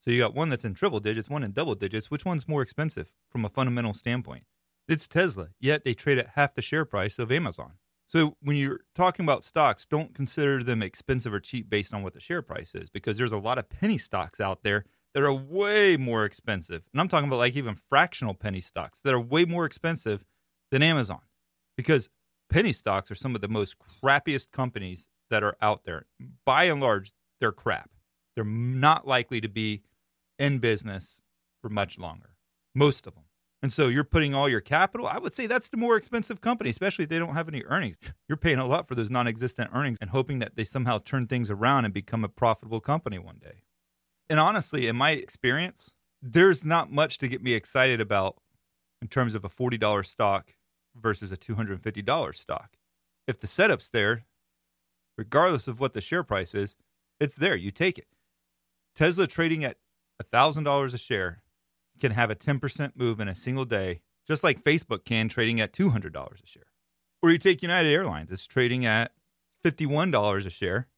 So 0.00 0.10
you 0.10 0.20
got 0.20 0.34
one 0.34 0.48
that's 0.48 0.64
in 0.64 0.74
triple 0.74 1.00
digits, 1.00 1.30
one 1.30 1.42
in 1.42 1.52
double 1.52 1.74
digits. 1.74 2.10
Which 2.10 2.24
one's 2.24 2.48
more 2.48 2.62
expensive 2.62 3.12
from 3.30 3.44
a 3.44 3.48
fundamental 3.48 3.94
standpoint? 3.94 4.44
It's 4.88 5.06
Tesla, 5.06 5.48
yet 5.60 5.84
they 5.84 5.94
trade 5.94 6.18
at 6.18 6.30
half 6.34 6.54
the 6.54 6.62
share 6.62 6.84
price 6.84 7.18
of 7.18 7.30
Amazon. 7.30 7.74
So 8.08 8.36
when 8.42 8.56
you're 8.56 8.80
talking 8.94 9.24
about 9.24 9.44
stocks, 9.44 9.86
don't 9.86 10.14
consider 10.14 10.62
them 10.62 10.82
expensive 10.82 11.32
or 11.32 11.40
cheap 11.40 11.70
based 11.70 11.94
on 11.94 12.02
what 12.02 12.14
the 12.14 12.20
share 12.20 12.42
price 12.42 12.74
is, 12.74 12.90
because 12.90 13.16
there's 13.16 13.32
a 13.32 13.38
lot 13.38 13.58
of 13.58 13.70
penny 13.70 13.96
stocks 13.96 14.40
out 14.40 14.64
there 14.64 14.84
that 15.14 15.22
are 15.22 15.32
way 15.32 15.96
more 15.96 16.24
expensive. 16.24 16.82
And 16.92 17.00
I'm 17.00 17.08
talking 17.08 17.28
about 17.28 17.38
like 17.38 17.56
even 17.56 17.74
fractional 17.74 18.34
penny 18.34 18.60
stocks 18.60 19.00
that 19.02 19.14
are 19.14 19.20
way 19.20 19.44
more 19.44 19.64
expensive 19.64 20.24
than 20.72 20.82
Amazon, 20.82 21.20
because 21.76 22.08
penny 22.50 22.72
stocks 22.72 23.10
are 23.10 23.14
some 23.14 23.36
of 23.36 23.40
the 23.40 23.48
most 23.48 23.76
crappiest 23.78 24.50
companies 24.50 25.08
that 25.30 25.44
are 25.44 25.56
out 25.62 25.84
there. 25.84 26.06
By 26.44 26.64
and 26.64 26.80
large, 26.80 27.12
they're 27.40 27.52
crap. 27.52 27.90
They're 28.34 28.44
not 28.44 29.06
likely 29.06 29.40
to 29.42 29.48
be 29.48 29.82
in 30.38 30.58
business 30.58 31.20
for 31.60 31.68
much 31.68 31.98
longer, 31.98 32.30
most 32.74 33.06
of 33.06 33.14
them. 33.14 33.24
And 33.62 33.72
so 33.72 33.86
you're 33.86 34.02
putting 34.02 34.34
all 34.34 34.48
your 34.48 34.60
capital. 34.60 35.06
I 35.06 35.18
would 35.18 35.32
say 35.32 35.46
that's 35.46 35.68
the 35.68 35.76
more 35.76 35.96
expensive 35.96 36.40
company, 36.40 36.70
especially 36.70 37.04
if 37.04 37.10
they 37.10 37.20
don't 37.20 37.34
have 37.34 37.48
any 37.48 37.62
earnings. 37.64 37.96
You're 38.28 38.36
paying 38.36 38.58
a 38.58 38.66
lot 38.66 38.88
for 38.88 38.94
those 38.96 39.10
non 39.10 39.28
existent 39.28 39.70
earnings 39.72 39.98
and 40.00 40.10
hoping 40.10 40.40
that 40.40 40.56
they 40.56 40.64
somehow 40.64 40.98
turn 40.98 41.26
things 41.26 41.50
around 41.50 41.84
and 41.84 41.94
become 41.94 42.24
a 42.24 42.28
profitable 42.28 42.80
company 42.80 43.18
one 43.18 43.38
day. 43.40 43.62
And 44.28 44.40
honestly, 44.40 44.88
in 44.88 44.96
my 44.96 45.10
experience, 45.10 45.92
there's 46.20 46.64
not 46.64 46.90
much 46.90 47.18
to 47.18 47.28
get 47.28 47.42
me 47.42 47.52
excited 47.52 48.00
about 48.00 48.38
in 49.00 49.08
terms 49.08 49.34
of 49.34 49.44
a 49.44 49.48
$40 49.48 50.06
stock 50.06 50.54
versus 50.94 51.32
a 51.32 51.36
$250 51.36 52.34
stock. 52.36 52.76
If 53.26 53.40
the 53.40 53.46
setup's 53.46 53.90
there, 53.90 54.24
regardless 55.16 55.68
of 55.68 55.80
what 55.80 55.94
the 55.94 56.00
share 56.00 56.22
price 56.22 56.54
is, 56.54 56.76
it's 57.20 57.36
there. 57.36 57.56
You 57.56 57.70
take 57.70 57.98
it. 57.98 58.08
Tesla 58.94 59.26
trading 59.26 59.64
at 59.64 59.78
$1,000 60.22 60.94
a 60.94 60.98
share 60.98 61.42
can 62.00 62.12
have 62.12 62.30
a 62.30 62.34
10% 62.34 62.92
move 62.96 63.20
in 63.20 63.28
a 63.28 63.34
single 63.34 63.64
day, 63.64 64.00
just 64.26 64.42
like 64.42 64.62
Facebook 64.62 65.04
can 65.04 65.28
trading 65.28 65.60
at 65.60 65.72
$200 65.72 66.14
a 66.14 66.46
share. 66.46 66.62
Or 67.22 67.30
you 67.30 67.38
take 67.38 67.62
United 67.62 67.88
Airlines, 67.88 68.30
it's 68.30 68.46
trading 68.46 68.84
at 68.84 69.12
$51 69.64 70.46
a 70.46 70.50
share. 70.50 70.88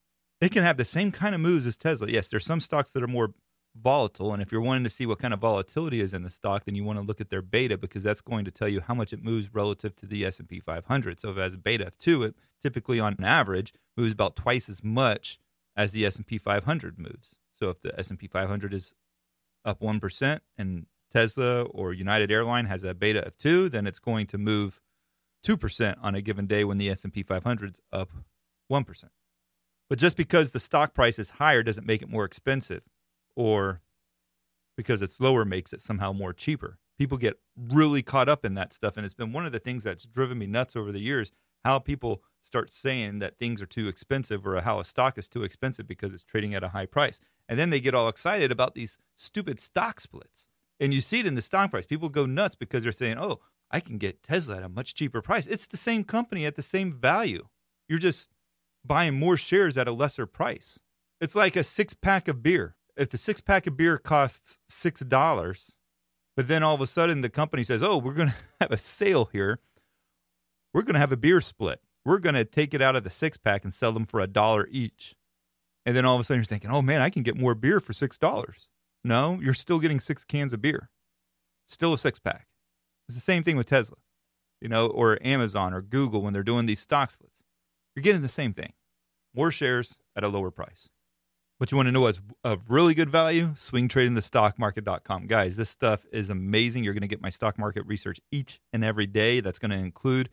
It 0.41 0.51
can 0.51 0.63
have 0.63 0.77
the 0.77 0.85
same 0.85 1.13
kind 1.13 1.35
of 1.35 1.41
moves 1.41 1.67
as 1.67 1.77
Tesla. 1.77 2.09
Yes, 2.09 2.29
there's 2.29 2.47
some 2.47 2.61
stocks 2.61 2.91
that 2.93 3.03
are 3.03 3.09
more 3.09 3.35
volatile, 3.77 4.33
and 4.33 4.41
if 4.41 4.53
you're 4.53 4.61
wanting 4.61 4.85
to 4.85 4.91
see 4.91 5.07
what 5.07 5.19
kind 5.19 5.35
of 5.35 5.41
volatility 5.41 6.01
is 6.01 6.15
in 6.15 6.23
the 6.23 6.31
stock, 6.31 6.65
then 6.65 6.75
you 6.75 6.85
want 6.85 6.99
to 6.99 7.05
look 7.05 7.21
at 7.21 7.31
their 7.31 7.43
beta 7.43 7.77
because 7.77 8.03
that's 8.03 8.21
going 8.21 8.45
to 8.45 8.51
tell 8.51 8.69
you 8.69 8.81
how 8.81 8.95
much 8.95 9.13
it 9.13 9.23
moves 9.23 9.53
relative 9.53 9.97
to 9.97 10.07
the 10.07 10.25
S&P 10.25 10.61
500. 10.61 11.21
So 11.21 11.31
if 11.31 11.37
it 11.37 11.41
has 11.41 11.55
a 11.55 11.59
beta 11.59 11.87
of 11.87 11.99
2, 11.99 12.23
it 12.23 12.35
typically 12.63 13.01
on 13.01 13.17
average 13.23 13.75
moves 13.97 14.13
about 14.13 14.37
twice 14.37 14.69
as 14.69 14.83
much 14.85 15.39
as 15.77 15.93
the 15.93 16.07
S&P 16.07 16.39
500 16.39 16.99
moves. 16.99 17.37
So 17.53 17.71
if 17.71 17.81
the 17.81 17.99
S&P 17.99 18.27
500 18.27 18.73
is 18.73 18.95
up 19.65 19.81
1% 19.81 20.41
and 20.57 20.87
Tesla 21.13 21.63
or 21.63 21.93
United 21.93 22.31
Airline 22.31 22.67
has 22.67 22.85
a 22.85 22.95
beta 22.95 23.25
of 23.27 23.37
2, 23.37 23.69
then 23.69 23.87
it's 23.87 23.99
going 23.99 24.27
to 24.29 24.39
move 24.39 24.81
2% 25.45 25.97
on 26.01 26.15
a 26.15 26.23
given 26.23 26.47
day 26.47 26.65
when 26.65 26.79
the 26.79 26.91
S&P 26.91 27.23
500 27.23 27.71
is 27.71 27.81
up 27.93 28.11
1%. 28.71 29.05
But 29.91 29.99
just 29.99 30.17
because 30.17 30.51
the 30.51 30.61
stock 30.61 30.95
price 30.95 31.19
is 31.19 31.31
higher 31.31 31.63
doesn't 31.63 31.87
make 31.87 32.03
it 32.03 32.09
more 32.09 32.25
expensive 32.25 32.83
or 33.37 33.81
because 34.77 35.03
it's 35.03 35.21
lower 35.21 35.45
makes 35.45 35.73
it 35.73 35.81
somehow 35.81 36.13
more 36.13 36.33
cheaper. 36.33 36.79
People 36.99 37.19
get 37.19 37.39
really 37.57 38.03
caught 38.03 38.29
up 38.29 38.45
in 38.45 38.55
that 38.55 38.73
stuff 38.73 38.97
and 38.97 39.05
it's 39.05 39.15
been 39.15 39.33
one 39.33 39.47
of 39.47 39.53
the 39.53 39.59
things 39.59 39.85
that's 39.85 40.05
driven 40.05 40.39
me 40.39 40.47
nuts 40.47 40.77
over 40.77 40.93
the 40.93 41.01
years 41.01 41.33
how 41.65 41.79
people 41.79 42.23
start 42.45 42.71
saying 42.71 43.19
that 43.19 43.39
things 43.39 43.63
are 43.63 43.67
too 43.67 43.89
expensive 43.89 44.47
or 44.47 44.61
how 44.61 44.79
a 44.79 44.85
stock 44.85 45.19
is 45.19 45.29
too 45.29 45.43
expensive 45.43 45.87
because 45.87 46.13
it's 46.13 46.23
trading 46.23 46.55
at 46.55 46.63
a 46.63 46.69
high 46.69 46.87
price. 46.87 47.21
And 47.49 47.59
then 47.59 47.71
they 47.71 47.81
get 47.81 47.95
all 47.95 48.09
excited 48.09 48.53
about 48.53 48.75
these 48.75 48.99
stupid 49.17 49.59
stock 49.59 49.99
splits. 49.99 50.49
And 50.79 50.93
you 50.93 51.01
see 51.01 51.21
it 51.21 51.27
in 51.27 51.35
the 51.35 51.43
stock 51.43 51.71
price. 51.71 51.87
People 51.87 52.09
go 52.09 52.27
nuts 52.27 52.55
because 52.55 52.83
they're 52.83 52.93
saying, 52.93 53.19
oh, 53.19 53.41
I 53.71 53.81
can 53.81 53.97
get 53.97 54.23
Tesla 54.23 54.59
at 54.59 54.63
a 54.63 54.69
much 54.69 54.95
cheaper 54.95 55.23
price. 55.23 55.47
It's 55.47 55.67
the 55.67 55.77
same 55.77 56.05
company 56.05 56.45
at 56.45 56.55
the 56.55 56.63
same 56.63 56.93
value. 56.93 57.49
You're 57.89 57.99
just 57.99 58.29
buying 58.85 59.19
more 59.19 59.37
shares 59.37 59.77
at 59.77 59.89
a 59.89 59.93
lesser 59.93 60.27
price. 60.27 60.79
It's 61.21 61.35
like 61.35 61.57
a 61.57 61.65
six 61.65 61.95
pack 61.95 62.29
of 62.29 62.43
beer. 62.43 62.77
If 62.97 63.11
the 63.11 63.19
six 63.19 63.41
pack 63.41 63.67
of 63.67 63.77
beer 63.77 63.99
costs 63.99 64.59
$6, 64.71 65.75
but 66.37 66.49
then 66.49 66.63
all 66.63 66.75
of 66.75 66.81
a 66.81 66.87
sudden 66.87 67.21
the 67.21 67.31
company 67.31 67.65
says, 67.65 67.83
oh, 67.83 67.99
we're 67.99 68.15
going 68.15 68.29
to 68.31 68.35
have 68.61 68.71
a 68.71 68.77
sale 68.77 69.29
here. 69.33 69.61
We're 70.73 70.83
going 70.83 70.95
to 70.95 71.01
have 71.01 71.13
a 71.13 71.17
beer 71.17 71.41
split. 71.41 71.81
We're 72.05 72.19
going 72.19 72.35
to 72.35 72.45
take 72.45 72.75
it 72.75 72.83
out 72.83 72.97
of 72.97 73.05
the 73.05 73.11
six 73.11 73.37
pack 73.37 73.65
and 73.65 73.73
sell 73.73 73.93
them 73.93 74.05
for 74.05 74.21
a 74.21 74.27
dollar 74.27 74.69
each. 74.71 75.15
And 75.87 75.97
then 75.97 76.05
all 76.05 76.15
of 76.15 76.21
a 76.21 76.25
sudden 76.25 76.39
you're 76.39 76.45
thinking, 76.45 76.71
oh 76.71 76.83
man, 76.83 77.01
I 77.01 77.11
can 77.11 77.23
get 77.23 77.39
more 77.39 77.55
beer 77.55 77.81
for 77.81 77.93
$6. 77.93 78.69
No, 79.05 79.39
you're 79.41 79.55
still 79.55 79.79
getting 79.79 80.01
six 80.01 80.25
cans 80.25 80.53
of 80.53 80.63
beer. 80.63 80.91
It's 81.65 81.75
still 81.75 81.93
a 81.93 81.99
six 81.99 82.19
pack. 82.19 82.47
It's 83.09 83.17
the 83.17 83.21
same 83.21 83.43
thing 83.43 83.57
with 83.57 83.67
Tesla, 83.67 83.99
you 84.61 84.69
know, 84.69 84.87
or 84.87 85.19
Amazon 85.23 85.75
or 85.75 85.83
Google 85.83 86.23
when 86.23 86.33
they're 86.33 86.43
doing 86.43 86.67
these 86.67 86.81
stock 86.81 87.11
splits. 87.11 87.43
You're 87.95 88.03
getting 88.03 88.23
the 88.23 88.29
same 88.29 88.55
thing. 88.55 88.73
More 89.35 89.51
shares 89.51 89.99
at 90.17 90.25
a 90.25 90.29
lower 90.29 90.51
price. 90.51 90.89
What 91.59 91.71
you 91.71 91.77
want 91.77 91.87
to 91.87 91.93
know 91.93 92.09
is 92.09 92.21
of 92.43 92.65
really 92.69 92.95
good 92.95 93.11
value, 93.11 93.49
swingtradingthestockmarket.com. 93.55 95.29
Guys, 95.29 95.57
this 95.57 95.71
stuff 95.71 96.05
is 96.13 96.29
amazing. 96.29 96.83
You're 96.83 96.95
going 96.95 97.03
to 97.03 97.09
get 97.09 97.23
my 97.23 97.31
stock 97.31 97.59
market 97.59 97.87
research 97.87 98.21
each 98.33 98.61
and 98.73 98.85
every 98.85 99.07
day. 99.07 99.41
That's 99.41 99.61
going 99.61 99.71
to 99.71 99.77
include 99.77 100.31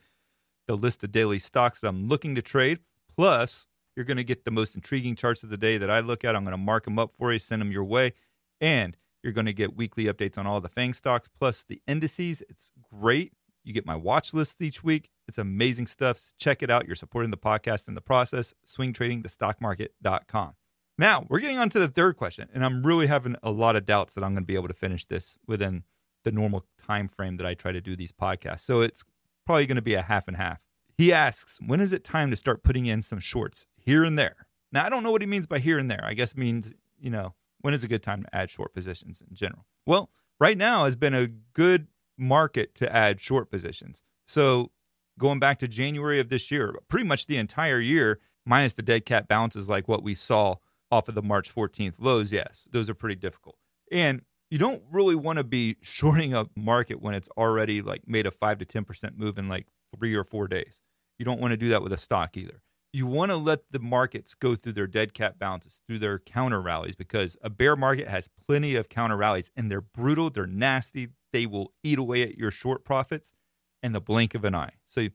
the 0.67 0.75
list 0.75 1.03
of 1.03 1.11
daily 1.11 1.37
stocks 1.37 1.79
that 1.79 1.87
I'm 1.87 2.07
looking 2.07 2.33
to 2.35 2.41
trade. 2.41 2.79
Plus, 3.15 3.67
you're 3.95 4.05
going 4.05 4.17
to 4.17 4.23
get 4.23 4.45
the 4.45 4.51
most 4.51 4.73
intriguing 4.73 5.15
charts 5.15 5.43
of 5.43 5.49
the 5.49 5.57
day 5.57 5.77
that 5.77 5.91
I 5.91 5.99
look 5.99 6.25
at. 6.25 6.35
I'm 6.35 6.43
going 6.43 6.53
to 6.53 6.57
mark 6.57 6.85
them 6.85 6.97
up 6.97 7.11
for 7.19 7.31
you, 7.31 7.37
send 7.37 7.61
them 7.61 7.71
your 7.71 7.83
way. 7.83 8.13
And 8.59 8.97
you're 9.23 9.33
going 9.33 9.45
to 9.45 9.53
get 9.53 9.75
weekly 9.75 10.05
updates 10.05 10.39
on 10.39 10.47
all 10.47 10.59
the 10.59 10.69
FANG 10.69 10.93
stocks 10.93 11.27
plus 11.27 11.63
the 11.63 11.83
indices. 11.87 12.41
It's 12.49 12.71
great. 12.91 13.33
You 13.63 13.73
get 13.73 13.85
my 13.85 13.95
watch 13.95 14.33
list 14.33 14.59
each 14.59 14.83
week. 14.83 15.11
It's 15.27 15.37
amazing 15.37 15.85
stuff. 15.85 16.19
Check 16.39 16.63
it 16.63 16.71
out. 16.71 16.87
You're 16.87 16.95
supporting 16.95 17.29
the 17.29 17.37
podcast 17.37 17.87
in 17.87 17.93
the 17.93 18.01
process. 18.01 18.55
Swingtradingthestockmarket.com. 18.67 20.53
Now, 20.97 21.25
we're 21.29 21.39
getting 21.39 21.57
on 21.57 21.69
to 21.69 21.79
the 21.79 21.87
third 21.87 22.17
question, 22.17 22.49
and 22.53 22.63
I'm 22.63 22.83
really 22.85 23.07
having 23.07 23.35
a 23.41 23.51
lot 23.51 23.75
of 23.75 23.85
doubts 23.85 24.13
that 24.13 24.23
I'm 24.23 24.33
going 24.33 24.43
to 24.43 24.47
be 24.47 24.55
able 24.55 24.67
to 24.67 24.73
finish 24.73 25.05
this 25.05 25.37
within 25.47 25.83
the 26.23 26.31
normal 26.31 26.65
time 26.85 27.07
frame 27.07 27.37
that 27.37 27.47
I 27.47 27.53
try 27.53 27.71
to 27.71 27.81
do 27.81 27.95
these 27.95 28.11
podcasts. 28.11 28.61
So 28.61 28.81
it's 28.81 29.03
probably 29.45 29.65
going 29.65 29.77
to 29.77 29.81
be 29.81 29.95
a 29.95 30.03
half 30.03 30.27
and 30.27 30.37
half. 30.37 30.59
He 30.97 31.11
asks, 31.11 31.57
when 31.65 31.81
is 31.81 31.93
it 31.93 32.03
time 32.03 32.29
to 32.29 32.35
start 32.35 32.63
putting 32.63 32.85
in 32.85 33.01
some 33.01 33.19
shorts 33.19 33.65
here 33.75 34.03
and 34.03 34.19
there? 34.19 34.45
Now, 34.71 34.85
I 34.85 34.89
don't 34.89 35.01
know 35.03 35.11
what 35.11 35.21
he 35.21 35.27
means 35.27 35.47
by 35.47 35.59
here 35.59 35.79
and 35.79 35.89
there. 35.89 36.03
I 36.03 36.13
guess 36.13 36.35
means, 36.35 36.73
you 36.99 37.09
know, 37.09 37.33
when 37.61 37.73
is 37.73 37.83
a 37.83 37.87
good 37.87 38.03
time 38.03 38.23
to 38.23 38.35
add 38.35 38.51
short 38.51 38.73
positions 38.73 39.23
in 39.27 39.35
general? 39.35 39.65
Well, 39.85 40.11
right 40.39 40.57
now 40.57 40.85
has 40.85 40.95
been 40.95 41.15
a 41.15 41.27
good 41.27 41.87
market 42.17 42.75
to 42.75 42.95
add 42.95 43.19
short 43.19 43.49
positions. 43.49 44.03
So 44.27 44.71
going 45.17 45.39
back 45.39 45.59
to 45.59 45.67
January 45.67 46.19
of 46.19 46.29
this 46.29 46.51
year, 46.51 46.75
pretty 46.87 47.05
much 47.05 47.25
the 47.25 47.37
entire 47.37 47.79
year, 47.79 48.19
minus 48.45 48.73
the 48.73 48.81
dead 48.81 49.05
cat 49.05 49.27
bounces 49.27 49.67
like 49.67 49.87
what 49.87 50.03
we 50.03 50.13
saw 50.13 50.55
off 50.91 51.07
of 51.07 51.15
the 51.15 51.21
March 51.21 51.53
14th 51.53 51.95
lows, 51.99 52.31
yes, 52.31 52.67
those 52.71 52.89
are 52.89 52.93
pretty 52.93 53.15
difficult. 53.15 53.57
And 53.91 54.21
you 54.49 54.57
don't 54.57 54.83
really 54.91 55.15
want 55.15 55.37
to 55.37 55.43
be 55.43 55.77
shorting 55.81 56.33
a 56.33 56.47
market 56.55 57.01
when 57.01 57.13
it's 57.13 57.29
already 57.37 57.81
like 57.81 58.07
made 58.07 58.25
a 58.25 58.31
5 58.31 58.59
to 58.59 58.65
10% 58.65 59.17
move 59.17 59.37
in 59.37 59.47
like 59.47 59.67
3 59.97 60.13
or 60.15 60.23
4 60.23 60.47
days. 60.47 60.81
You 61.17 61.25
don't 61.25 61.39
want 61.39 61.51
to 61.51 61.57
do 61.57 61.69
that 61.69 61.83
with 61.83 61.93
a 61.93 61.97
stock 61.97 62.35
either 62.35 62.61
you 62.93 63.07
want 63.07 63.31
to 63.31 63.37
let 63.37 63.71
the 63.71 63.79
markets 63.79 64.33
go 64.33 64.55
through 64.55 64.73
their 64.73 64.87
dead 64.87 65.13
cat 65.13 65.39
bounces, 65.39 65.81
through 65.87 65.99
their 65.99 66.19
counter 66.19 66.61
rallies, 66.61 66.95
because 66.95 67.37
a 67.41 67.49
bear 67.49 67.75
market 67.75 68.07
has 68.07 68.29
plenty 68.47 68.75
of 68.75 68.89
counter 68.89 69.15
rallies 69.15 69.49
and 69.55 69.71
they're 69.71 69.81
brutal, 69.81 70.29
they're 70.29 70.45
nasty, 70.45 71.09
they 71.31 71.45
will 71.45 71.71
eat 71.83 71.97
away 71.97 72.23
at 72.23 72.37
your 72.37 72.51
short 72.51 72.83
profits 72.83 73.33
in 73.81 73.93
the 73.93 74.01
blink 74.01 74.35
of 74.35 74.43
an 74.43 74.53
eye. 74.53 74.73
So 74.85 75.01
you 75.01 75.11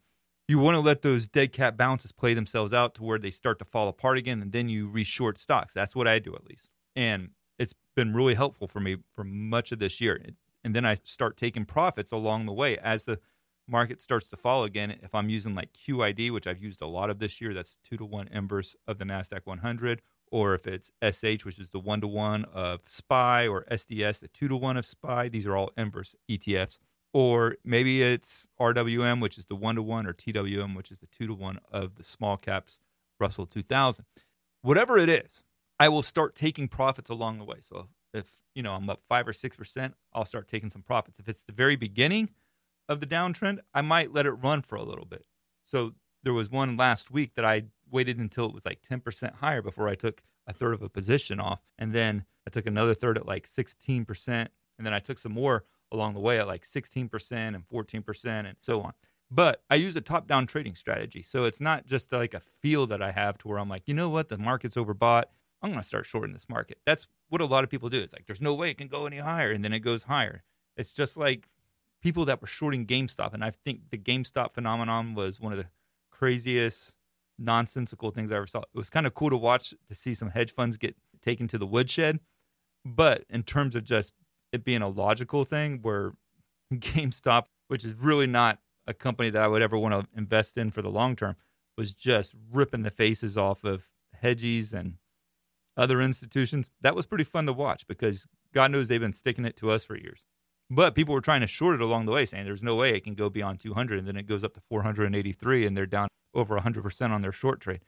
want 0.55 0.77
to 0.77 0.81
let 0.81 1.03
those 1.03 1.27
dead 1.27 1.53
cat 1.53 1.77
bounces 1.77 2.13
play 2.13 2.33
themselves 2.35 2.73
out 2.73 2.95
to 2.95 3.03
where 3.03 3.19
they 3.19 3.33
start 3.33 3.59
to 3.59 3.65
fall 3.65 3.89
apart 3.89 4.17
again 4.17 4.41
and 4.41 4.53
then 4.53 4.69
you 4.69 4.89
reshort 4.89 5.39
stocks. 5.39 5.73
That's 5.73 5.97
what 5.97 6.07
I 6.07 6.21
do 6.21 6.35
at 6.35 6.45
least. 6.45 6.71
And 6.95 7.31
it's 7.59 7.75
been 7.97 8.15
really 8.15 8.35
helpful 8.35 8.69
for 8.69 8.81
me 8.81 8.99
for 9.15 9.25
much 9.25 9.73
of 9.73 9.81
this 9.81 10.01
year. 10.01 10.21
And 10.63 10.75
then 10.75 10.85
I 10.85 10.99
start 11.05 11.37
taking 11.37 11.65
profits 11.65 12.13
along 12.13 12.47
the 12.47 12.53
way 12.53 12.79
as 12.79 13.05
the 13.05 13.19
market 13.69 14.01
starts 14.01 14.29
to 14.31 14.37
fall 14.37 14.65
again. 14.65 14.97
If 15.03 15.15
I'm 15.15 15.29
using 15.29 15.55
like 15.55 15.71
QID, 15.73 16.31
which 16.31 16.47
I've 16.47 16.63
used 16.63 16.81
a 16.81 16.87
lot 16.87 17.11
of 17.11 17.19
this 17.19 17.41
year, 17.41 17.53
that's 17.53 17.77
two 17.83 17.97
to 17.97 18.05
one 18.05 18.29
inverse 18.29 18.77
of 18.87 18.99
the 18.99 19.05
NASDAQ 19.05 19.41
100. 19.45 20.03
Or 20.31 20.55
if 20.55 20.67
it's 20.67 20.91
SH, 21.03 21.45
which 21.45 21.59
is 21.59 21.71
the 21.71 21.79
one 21.79 22.01
to 22.01 22.09
one 22.09 22.45
of 22.47 22.81
SPY, 22.87 23.47
or 23.47 23.65
SDS, 23.71 24.21
the 24.21 24.29
two 24.29 24.49
to 24.49 24.57
one 24.57 24.77
of 24.77 24.85
SPY, 24.85 25.29
these 25.29 25.47
are 25.47 25.57
all 25.57 25.71
inverse 25.77 26.15
ETFs. 26.29 26.79
Or 27.17 27.57
maybe 27.65 28.03
it's 28.03 28.47
RWM, 28.61 29.23
which 29.23 29.39
is 29.39 29.47
the 29.47 29.57
one 29.57 29.77
to 29.77 29.83
one, 29.83 30.07
or 30.07 30.13
TWM, 30.13 30.77
which 30.77 30.91
is 30.91 30.99
the 30.99 31.07
two 31.07 31.27
to 31.27 31.33
one 31.33 31.61
of 31.73 31.95
the 31.95 32.05
small 32.05 32.37
caps 32.37 32.79
Russell 33.19 33.47
2000. 33.47 34.05
Whatever 34.61 34.99
it 34.99 35.09
is, 35.09 35.43
I 35.81 35.89
will 35.89 36.03
start 36.03 36.35
taking 36.35 36.69
profits 36.69 37.09
along 37.09 37.39
the 37.39 37.47
way. 37.47 37.57
So 37.61 37.89
if 38.13 38.37
you 38.55 38.63
know 38.63 38.73
I'm 38.73 38.91
up 38.91 39.01
five 39.09 39.27
or 39.27 39.33
six 39.33 39.57
percent, 39.57 39.95
I'll 40.13 40.27
start 40.27 40.47
taking 40.47 40.69
some 40.69 40.83
profits. 40.83 41.19
If 41.19 41.27
it's 41.27 41.43
the 41.43 41.55
very 41.55 41.75
beginning 41.75 42.29
of 42.87 43.01
the 43.01 43.07
downtrend, 43.07 43.61
I 43.73 43.81
might 43.81 44.13
let 44.13 44.27
it 44.27 44.33
run 44.33 44.61
for 44.61 44.77
a 44.77 44.83
little 44.83 45.07
bit. 45.07 45.25
So 45.65 45.95
there 46.23 46.35
was 46.35 46.51
one 46.51 46.77
last 46.77 47.11
week 47.11 47.33
that 47.37 47.47
I 47.47 47.63
waited 47.91 48.19
until 48.19 48.45
it 48.45 48.53
was 48.53 48.67
like 48.67 48.83
10% 48.83 49.37
higher 49.37 49.63
before 49.63 49.89
I 49.89 49.95
took 49.95 50.21
a 50.47 50.53
third 50.53 50.75
of 50.75 50.83
a 50.83 50.91
position 50.91 51.41
off. 51.41 51.63
And 51.79 51.95
then 51.95 52.27
I 52.47 52.51
took 52.51 52.67
another 52.67 52.93
third 52.93 53.17
at 53.17 53.27
like 53.27 53.49
16%. 53.49 54.29
And 54.29 54.87
then 54.87 54.93
I 54.93 54.99
took 54.99 55.17
some 55.19 55.33
more 55.33 55.65
along 55.93 56.15
the 56.15 56.21
way 56.21 56.39
at 56.39 56.47
like 56.47 56.65
16% 56.65 57.33
and 57.33 57.69
14% 57.69 58.27
and 58.27 58.57
so 58.61 58.83
on. 58.83 58.93
But 59.31 59.63
I 59.69 59.75
use 59.75 59.97
a 59.97 60.01
top 60.01 60.29
down 60.29 60.47
trading 60.47 60.77
strategy. 60.77 61.23
So 61.23 61.45
it's 61.45 61.61
not 61.61 61.87
just 61.87 62.13
like 62.13 62.35
a 62.35 62.41
feel 62.41 62.87
that 62.87 63.03
I 63.03 63.11
have 63.13 63.39
to 63.39 63.49
where 63.49 63.59
I'm 63.59 63.69
like, 63.69 63.83
you 63.87 63.95
know 63.95 64.09
what, 64.09 64.29
the 64.29 64.39
market's 64.39 64.77
overbought. 64.77 65.25
I'm 65.63 65.71
going 65.71 65.81
to 65.81 65.87
start 65.87 66.07
shorting 66.07 66.33
this 66.33 66.49
market. 66.49 66.79
That's 66.87 67.09
what 67.29 67.41
a 67.41 67.47
lot 67.47 67.65
of 67.65 67.71
people 67.71 67.89
do. 67.89 67.99
It's 67.99 68.13
like, 68.13 68.27
there's 68.27 68.41
no 68.41 68.55
way 68.55 68.71
it 68.71 68.79
can 68.79 68.89
go 68.89 69.07
any 69.07 69.19
higher. 69.19 69.51
And 69.51 69.65
then 69.65 69.73
it 69.73 69.81
goes 69.81 70.05
higher. 70.05 70.45
It's 70.77 70.93
just 70.93 71.17
like 71.17 71.49
people 72.01 72.25
that 72.27 72.41
were 72.41 72.47
shorting 72.47 72.87
GameStop. 72.87 73.35
And 73.35 73.43
I 73.43 73.51
think 73.51 73.91
the 73.91 73.99
GameStop 73.99 74.53
phenomenon 74.53 75.15
was 75.15 75.41
one 75.41 75.53
of 75.53 75.59
the 75.59 75.67
craziest, 76.11 76.95
nonsensical 77.39 78.11
things 78.11 78.31
I 78.31 78.37
ever 78.37 78.47
saw. 78.47 78.61
It 78.61 78.69
was 78.75 78.91
kind 78.91 79.07
of 79.07 79.15
cool 79.15 79.31
to 79.31 79.37
watch 79.37 79.71
to 79.71 79.95
see 79.95 80.15
some 80.15 80.31
hedge 80.31 80.55
funds 80.55 80.77
get 80.77 80.95
taken 81.21 81.49
to 81.49 81.59
the 81.59 81.67
woodshed. 81.67 82.21
But 82.85 83.25
in 83.29 83.43
terms 83.43 83.75
of 83.75 83.83
just 83.83 84.13
it 84.57 84.65
being 84.65 84.83
a 84.83 84.89
logical 84.89 85.45
thing 85.45 85.79
where 85.83 86.13
GameStop, 86.75 87.45
which 87.69 87.85
is 87.85 87.95
really 87.95 88.27
not 88.27 88.59
a 88.87 88.95
company 88.95 89.31
that 89.31 89.43
I 89.43 89.49
would 89.49 89.63
ever 89.63 89.79
want 89.79 89.95
to 89.95 90.19
invest 90.19 90.57
in 90.59 90.71
for 90.71 90.83
the 90.83 90.91
long 90.91 91.17
term, 91.17 91.37
was 91.77 91.93
just 91.93 92.35
ripping 92.53 92.83
the 92.83 92.91
faces 92.91 93.37
off 93.37 93.65
of 93.65 93.87
hedgies 94.23 94.73
and 94.73 94.95
other 95.77 96.01
institutions. 96.01 96.71
That 96.81 96.97
was 96.97 97.07
pretty 97.07 97.25
fun 97.25 97.47
to 97.47 97.53
watch 97.53 97.87
because 97.87 98.27
God 98.53 98.71
knows 98.71 98.89
they've 98.89 99.01
been 99.01 99.13
sticking 99.13 99.45
it 99.45 99.57
to 99.57 99.71
us 99.71 99.85
for 99.85 99.97
years. 99.97 100.25
But 100.69 100.95
people 100.95 101.15
were 101.15 101.21
trying 101.21 101.43
to 101.43 101.47
short 101.47 101.77
it 101.77 101.81
along 101.81 102.07
the 102.07 102.13
way, 102.13 102.27
saying 102.27 102.45
there's 102.45 102.63
no 102.63 102.75
way 102.75 102.95
it 102.95 103.05
can 103.05 103.15
go 103.15 103.31
beyond 103.31 103.61
200, 103.61 103.99
and 103.99 104.09
then 104.09 104.17
it 104.17 104.27
goes 104.27 104.43
up 104.43 104.55
to 104.55 104.61
483, 104.69 105.65
and 105.65 105.77
they're 105.77 105.87
down 105.87 106.09
over 106.35 106.59
100% 106.59 107.11
on 107.11 107.23
their 107.23 107.33
short 107.33 107.61
trade. 107.61 107.81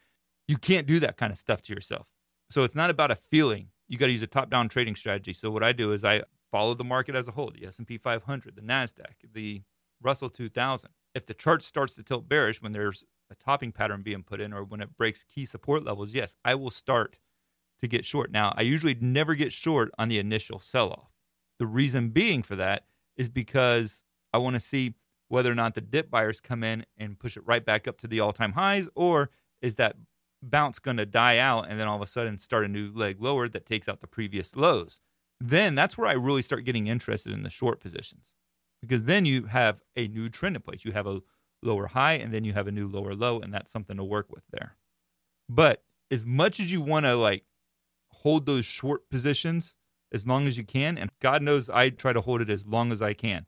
You 0.46 0.58
can't 0.58 0.86
do 0.86 1.00
that 1.00 1.16
kind 1.16 1.32
of 1.32 1.38
stuff 1.38 1.60
to 1.62 1.74
yourself. 1.74 2.06
So 2.50 2.62
it's 2.62 2.76
not 2.76 2.90
about 2.90 3.10
a 3.10 3.16
feeling. 3.16 3.68
You 3.88 3.98
got 3.98 4.06
to 4.06 4.12
use 4.12 4.22
a 4.22 4.28
top-down 4.28 4.68
trading 4.68 4.94
strategy. 4.94 5.32
So 5.32 5.50
what 5.50 5.64
I 5.64 5.72
do 5.72 5.92
is 5.92 6.04
I 6.04 6.22
follow 6.50 6.74
the 6.74 6.84
market 6.84 7.14
as 7.14 7.28
a 7.28 7.32
whole, 7.32 7.50
the 7.50 7.66
S&P 7.66 7.98
500, 7.98 8.56
the 8.56 8.62
Nasdaq, 8.62 9.14
the 9.32 9.62
Russell 10.00 10.30
2000. 10.30 10.90
If 11.14 11.26
the 11.26 11.34
chart 11.34 11.62
starts 11.62 11.94
to 11.94 12.02
tilt 12.02 12.28
bearish 12.28 12.62
when 12.62 12.72
there's 12.72 13.04
a 13.30 13.34
topping 13.34 13.72
pattern 13.72 14.02
being 14.02 14.22
put 14.22 14.40
in 14.40 14.52
or 14.52 14.64
when 14.64 14.80
it 14.80 14.96
breaks 14.96 15.24
key 15.24 15.44
support 15.44 15.84
levels, 15.84 16.14
yes, 16.14 16.36
I 16.44 16.54
will 16.54 16.70
start 16.70 17.18
to 17.80 17.86
get 17.86 18.04
short. 18.04 18.30
Now, 18.30 18.54
I 18.56 18.62
usually 18.62 18.94
never 18.94 19.34
get 19.34 19.52
short 19.52 19.90
on 19.98 20.08
the 20.08 20.18
initial 20.18 20.60
sell-off. 20.60 21.10
The 21.58 21.66
reason 21.66 22.10
being 22.10 22.42
for 22.42 22.56
that 22.56 22.84
is 23.16 23.28
because 23.28 24.04
I 24.32 24.38
want 24.38 24.54
to 24.54 24.60
see 24.60 24.94
whether 25.28 25.50
or 25.50 25.54
not 25.54 25.74
the 25.74 25.80
dip 25.80 26.10
buyers 26.10 26.40
come 26.40 26.64
in 26.64 26.86
and 26.96 27.18
push 27.18 27.36
it 27.36 27.46
right 27.46 27.64
back 27.64 27.86
up 27.86 27.98
to 27.98 28.06
the 28.06 28.20
all 28.20 28.32
time 28.32 28.52
highs, 28.52 28.88
or 28.94 29.30
is 29.60 29.74
that 29.74 29.96
bounce 30.40 30.78
going 30.78 30.96
to 30.96 31.06
die 31.06 31.38
out 31.38 31.66
and 31.68 31.78
then 31.78 31.88
all 31.88 31.96
of 31.96 32.02
a 32.02 32.06
sudden 32.06 32.38
start 32.38 32.64
a 32.64 32.68
new 32.68 32.92
leg 32.92 33.20
lower 33.20 33.48
that 33.48 33.66
takes 33.66 33.88
out 33.88 34.00
the 34.00 34.06
previous 34.06 34.56
lows? 34.56 35.00
Then 35.40 35.74
that's 35.74 35.96
where 35.96 36.08
I 36.08 36.12
really 36.12 36.42
start 36.42 36.64
getting 36.64 36.86
interested 36.88 37.32
in 37.32 37.42
the 37.42 37.50
short 37.50 37.80
positions 37.80 38.34
because 38.82 39.04
then 39.04 39.24
you 39.24 39.46
have 39.46 39.82
a 39.96 40.08
new 40.08 40.28
trend 40.28 40.56
in 40.56 40.62
place. 40.62 40.84
You 40.84 40.92
have 40.92 41.06
a 41.06 41.20
lower 41.62 41.88
high 41.88 42.14
and 42.14 42.32
then 42.32 42.44
you 42.44 42.52
have 42.54 42.66
a 42.66 42.72
new 42.72 42.88
lower 42.88 43.14
low, 43.14 43.40
and 43.40 43.52
that's 43.52 43.70
something 43.70 43.96
to 43.96 44.04
work 44.04 44.26
with 44.30 44.44
there. 44.50 44.76
But 45.48 45.82
as 46.10 46.26
much 46.26 46.58
as 46.58 46.72
you 46.72 46.80
want 46.80 47.06
to 47.06 47.14
like 47.14 47.44
hold 48.10 48.46
those 48.46 48.64
short 48.64 49.08
positions, 49.10 49.76
as 50.12 50.26
long 50.26 50.46
as 50.46 50.56
you 50.56 50.64
can. 50.64 50.96
And 50.98 51.10
God 51.20 51.42
knows 51.42 51.68
I 51.68 51.90
try 51.90 52.12
to 52.12 52.20
hold 52.20 52.40
it 52.40 52.50
as 52.50 52.66
long 52.66 52.92
as 52.92 53.02
I 53.02 53.14
can. 53.14 53.46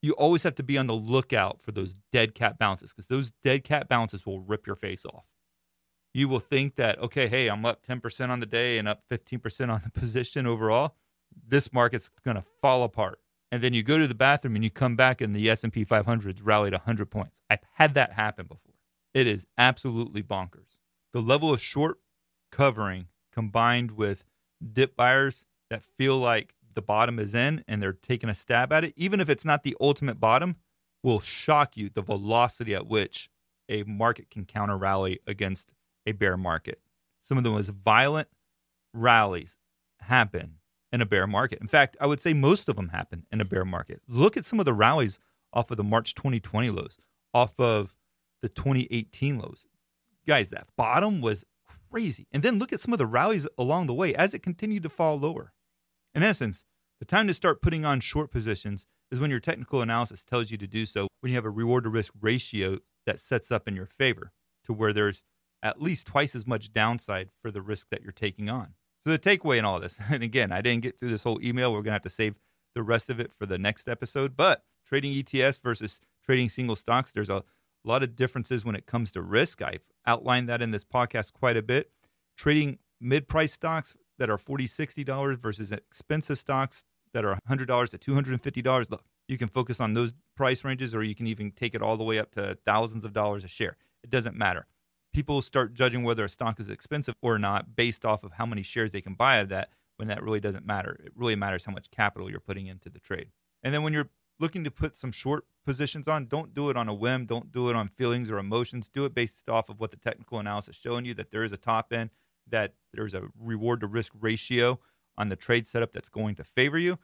You 0.00 0.12
always 0.12 0.42
have 0.42 0.56
to 0.56 0.62
be 0.62 0.76
on 0.76 0.88
the 0.88 0.94
lookout 0.94 1.62
for 1.62 1.72
those 1.72 1.96
dead 2.10 2.34
cat 2.34 2.58
bounces 2.58 2.90
because 2.90 3.06
those 3.06 3.32
dead 3.44 3.62
cat 3.64 3.88
bounces 3.88 4.26
will 4.26 4.40
rip 4.40 4.66
your 4.66 4.76
face 4.76 5.04
off. 5.06 5.24
You 6.14 6.28
will 6.28 6.40
think 6.40 6.76
that, 6.76 6.98
okay, 6.98 7.26
hey, 7.26 7.48
I'm 7.48 7.64
up 7.64 7.84
10% 7.86 8.28
on 8.28 8.40
the 8.40 8.46
day 8.46 8.78
and 8.78 8.86
up 8.86 9.02
15% 9.10 9.72
on 9.72 9.80
the 9.82 9.90
position 10.00 10.46
overall. 10.46 10.96
This 11.48 11.72
market's 11.72 12.10
going 12.24 12.36
to 12.36 12.44
fall 12.60 12.82
apart. 12.82 13.18
And 13.50 13.62
then 13.62 13.74
you 13.74 13.82
go 13.82 13.98
to 13.98 14.06
the 14.06 14.14
bathroom 14.14 14.54
and 14.54 14.64
you 14.64 14.70
come 14.70 14.96
back 14.96 15.20
and 15.20 15.34
the 15.34 15.48
S&P 15.50 15.84
500's 15.84 16.42
rallied 16.42 16.72
100 16.72 17.10
points. 17.10 17.42
I've 17.50 17.60
had 17.74 17.94
that 17.94 18.12
happen 18.12 18.46
before. 18.46 18.74
It 19.14 19.26
is 19.26 19.46
absolutely 19.58 20.22
bonkers. 20.22 20.78
The 21.12 21.20
level 21.20 21.52
of 21.52 21.60
short 21.60 21.98
covering 22.50 23.08
combined 23.32 23.92
with 23.92 24.24
dip 24.72 24.96
buyers 24.96 25.44
that 25.70 25.82
feel 25.82 26.18
like 26.18 26.54
the 26.74 26.82
bottom 26.82 27.18
is 27.18 27.34
in 27.34 27.64
and 27.68 27.82
they're 27.82 27.92
taking 27.92 28.30
a 28.30 28.34
stab 28.34 28.72
at 28.72 28.84
it, 28.84 28.94
even 28.96 29.20
if 29.20 29.28
it's 29.28 29.44
not 29.44 29.62
the 29.62 29.76
ultimate 29.80 30.18
bottom, 30.18 30.56
will 31.02 31.20
shock 31.20 31.76
you 31.76 31.90
the 31.90 32.02
velocity 32.02 32.74
at 32.74 32.86
which 32.86 33.28
a 33.68 33.82
market 33.84 34.30
can 34.30 34.44
counter 34.44 34.76
rally 34.76 35.18
against 35.26 35.74
a 36.06 36.12
bear 36.12 36.36
market. 36.36 36.80
Some 37.20 37.38
of 37.38 37.44
the 37.44 37.50
most 37.50 37.68
violent 37.68 38.28
rallies 38.92 39.56
happen 40.00 40.56
in 40.92 41.00
a 41.00 41.06
bear 41.06 41.26
market. 41.26 41.60
In 41.60 41.68
fact, 41.68 41.96
I 42.00 42.06
would 42.06 42.20
say 42.20 42.34
most 42.34 42.68
of 42.68 42.76
them 42.76 42.88
happen 42.88 43.26
in 43.32 43.40
a 43.40 43.44
bear 43.44 43.64
market. 43.64 44.02
Look 44.08 44.36
at 44.36 44.44
some 44.44 44.58
of 44.58 44.66
the 44.66 44.74
rallies 44.74 45.18
off 45.52 45.70
of 45.70 45.76
the 45.76 45.84
March 45.84 46.14
2020 46.14 46.70
lows, 46.70 46.98
off 47.32 47.58
of 47.58 47.96
the 48.42 48.48
2018 48.48 49.38
lows. 49.38 49.66
Guys, 50.26 50.48
that 50.48 50.66
bottom 50.76 51.20
was 51.20 51.44
crazy. 51.90 52.26
And 52.32 52.42
then 52.42 52.58
look 52.58 52.72
at 52.72 52.80
some 52.80 52.92
of 52.92 52.98
the 52.98 53.06
rallies 53.06 53.48
along 53.58 53.86
the 53.86 53.94
way 53.94 54.14
as 54.14 54.34
it 54.34 54.42
continued 54.42 54.82
to 54.82 54.88
fall 54.88 55.18
lower. 55.18 55.52
In 56.14 56.22
essence, 56.22 56.64
the 56.98 57.06
time 57.06 57.26
to 57.26 57.34
start 57.34 57.62
putting 57.62 57.84
on 57.84 58.00
short 58.00 58.30
positions 58.30 58.86
is 59.10 59.18
when 59.18 59.30
your 59.30 59.40
technical 59.40 59.82
analysis 59.82 60.22
tells 60.22 60.50
you 60.50 60.58
to 60.58 60.66
do 60.66 60.86
so, 60.86 61.08
when 61.20 61.30
you 61.30 61.36
have 61.36 61.44
a 61.44 61.50
reward 61.50 61.84
to 61.84 61.90
risk 61.90 62.12
ratio 62.20 62.78
that 63.06 63.20
sets 63.20 63.50
up 63.50 63.66
in 63.66 63.76
your 63.76 63.86
favor 63.86 64.32
to 64.64 64.72
where 64.72 64.92
there's 64.92 65.24
at 65.62 65.80
least 65.80 66.06
twice 66.06 66.34
as 66.34 66.46
much 66.46 66.72
downside 66.72 67.30
for 67.40 67.50
the 67.50 67.62
risk 67.62 67.88
that 67.90 68.02
you're 68.02 68.12
taking 68.12 68.48
on. 68.48 68.74
So, 69.04 69.10
the 69.10 69.18
takeaway 69.18 69.58
in 69.58 69.64
all 69.64 69.80
this, 69.80 69.98
and 70.10 70.22
again, 70.22 70.52
I 70.52 70.60
didn't 70.60 70.82
get 70.82 70.98
through 70.98 71.10
this 71.10 71.22
whole 71.22 71.40
email. 71.42 71.72
We're 71.72 71.78
going 71.78 71.86
to 71.86 71.92
have 71.92 72.02
to 72.02 72.10
save 72.10 72.34
the 72.74 72.82
rest 72.82 73.10
of 73.10 73.20
it 73.20 73.32
for 73.32 73.46
the 73.46 73.58
next 73.58 73.88
episode. 73.88 74.36
But 74.36 74.64
trading 74.86 75.12
ETS 75.14 75.58
versus 75.58 76.00
trading 76.24 76.48
single 76.48 76.76
stocks, 76.76 77.12
there's 77.12 77.30
a 77.30 77.44
lot 77.84 78.02
of 78.02 78.16
differences 78.16 78.64
when 78.64 78.74
it 78.74 78.86
comes 78.86 79.10
to 79.12 79.22
risk. 79.22 79.62
I've 79.62 79.82
outlined 80.06 80.48
that 80.48 80.62
in 80.62 80.70
this 80.70 80.84
podcast 80.84 81.32
quite 81.32 81.56
a 81.56 81.62
bit. 81.62 81.90
Trading 82.36 82.78
mid 83.00 83.28
price 83.28 83.52
stocks 83.52 83.94
that 84.18 84.30
are 84.30 84.38
$40, 84.38 84.64
$60 84.64 85.38
versus 85.38 85.72
expensive 85.72 86.38
stocks 86.38 86.84
that 87.12 87.24
are 87.24 87.38
$100 87.48 87.88
to 87.88 87.98
$250. 87.98 88.90
Look, 88.90 89.04
you 89.28 89.38
can 89.38 89.48
focus 89.48 89.80
on 89.80 89.94
those 89.94 90.12
price 90.36 90.64
ranges 90.64 90.94
or 90.94 91.02
you 91.02 91.14
can 91.14 91.26
even 91.26 91.50
take 91.50 91.74
it 91.74 91.82
all 91.82 91.96
the 91.96 92.04
way 92.04 92.18
up 92.18 92.30
to 92.32 92.56
thousands 92.64 93.04
of 93.04 93.12
dollars 93.12 93.44
a 93.44 93.48
share. 93.48 93.76
It 94.02 94.10
doesn't 94.10 94.36
matter. 94.36 94.66
People 95.12 95.42
start 95.42 95.74
judging 95.74 96.04
whether 96.04 96.24
a 96.24 96.28
stock 96.28 96.58
is 96.58 96.70
expensive 96.70 97.14
or 97.20 97.38
not 97.38 97.76
based 97.76 98.04
off 98.04 98.24
of 98.24 98.32
how 98.32 98.46
many 98.46 98.62
shares 98.62 98.92
they 98.92 99.00
can 99.00 99.14
buy 99.14 99.36
of 99.36 99.48
that 99.50 99.68
when 99.96 100.08
that 100.08 100.22
really 100.22 100.40
doesn't 100.40 100.66
matter. 100.66 101.00
It 101.04 101.12
really 101.14 101.36
matters 101.36 101.64
how 101.64 101.72
much 101.72 101.90
capital 101.90 102.30
you're 102.30 102.40
putting 102.40 102.66
into 102.66 102.88
the 102.88 102.98
trade. 102.98 103.28
And 103.62 103.74
then 103.74 103.82
when 103.82 103.92
you're 103.92 104.10
looking 104.40 104.64
to 104.64 104.70
put 104.70 104.96
some 104.96 105.12
short 105.12 105.44
positions 105.64 106.08
on, 106.08 106.26
don't 106.26 106.54
do 106.54 106.70
it 106.70 106.76
on 106.76 106.88
a 106.88 106.94
whim. 106.94 107.26
Don't 107.26 107.52
do 107.52 107.68
it 107.68 107.76
on 107.76 107.88
feelings 107.88 108.30
or 108.30 108.38
emotions. 108.38 108.88
Do 108.88 109.04
it 109.04 109.14
based 109.14 109.48
off 109.50 109.68
of 109.68 109.78
what 109.78 109.90
the 109.90 109.96
technical 109.96 110.38
analysis 110.38 110.76
is 110.76 110.80
showing 110.80 111.04
you 111.04 111.14
that 111.14 111.30
there 111.30 111.44
is 111.44 111.52
a 111.52 111.58
top 111.58 111.92
end 111.92 112.10
that 112.48 112.74
there's 112.92 113.14
a 113.14 113.28
reward 113.38 113.80
to 113.80 113.86
risk 113.86 114.12
ratio 114.18 114.80
on 115.16 115.28
the 115.28 115.36
trade 115.36 115.66
setup 115.66 115.92
that's 115.92 116.08
going 116.08 116.34
to 116.36 116.44
favor 116.44 116.78
you. 116.78 116.98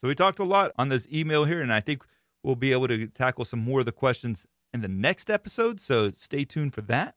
So 0.00 0.08
we 0.08 0.14
talked 0.14 0.38
a 0.38 0.44
lot 0.44 0.72
on 0.78 0.88
this 0.88 1.06
email 1.12 1.44
here, 1.44 1.60
and 1.60 1.72
I 1.72 1.80
think 1.80 2.04
we'll 2.42 2.56
be 2.56 2.72
able 2.72 2.88
to 2.88 3.06
tackle 3.08 3.44
some 3.44 3.60
more 3.60 3.80
of 3.80 3.86
the 3.86 3.92
questions 3.92 4.46
in 4.72 4.80
the 4.80 4.88
next 4.88 5.30
episode. 5.30 5.80
So 5.80 6.10
stay 6.12 6.44
tuned 6.44 6.74
for 6.74 6.82
that. 6.82 7.16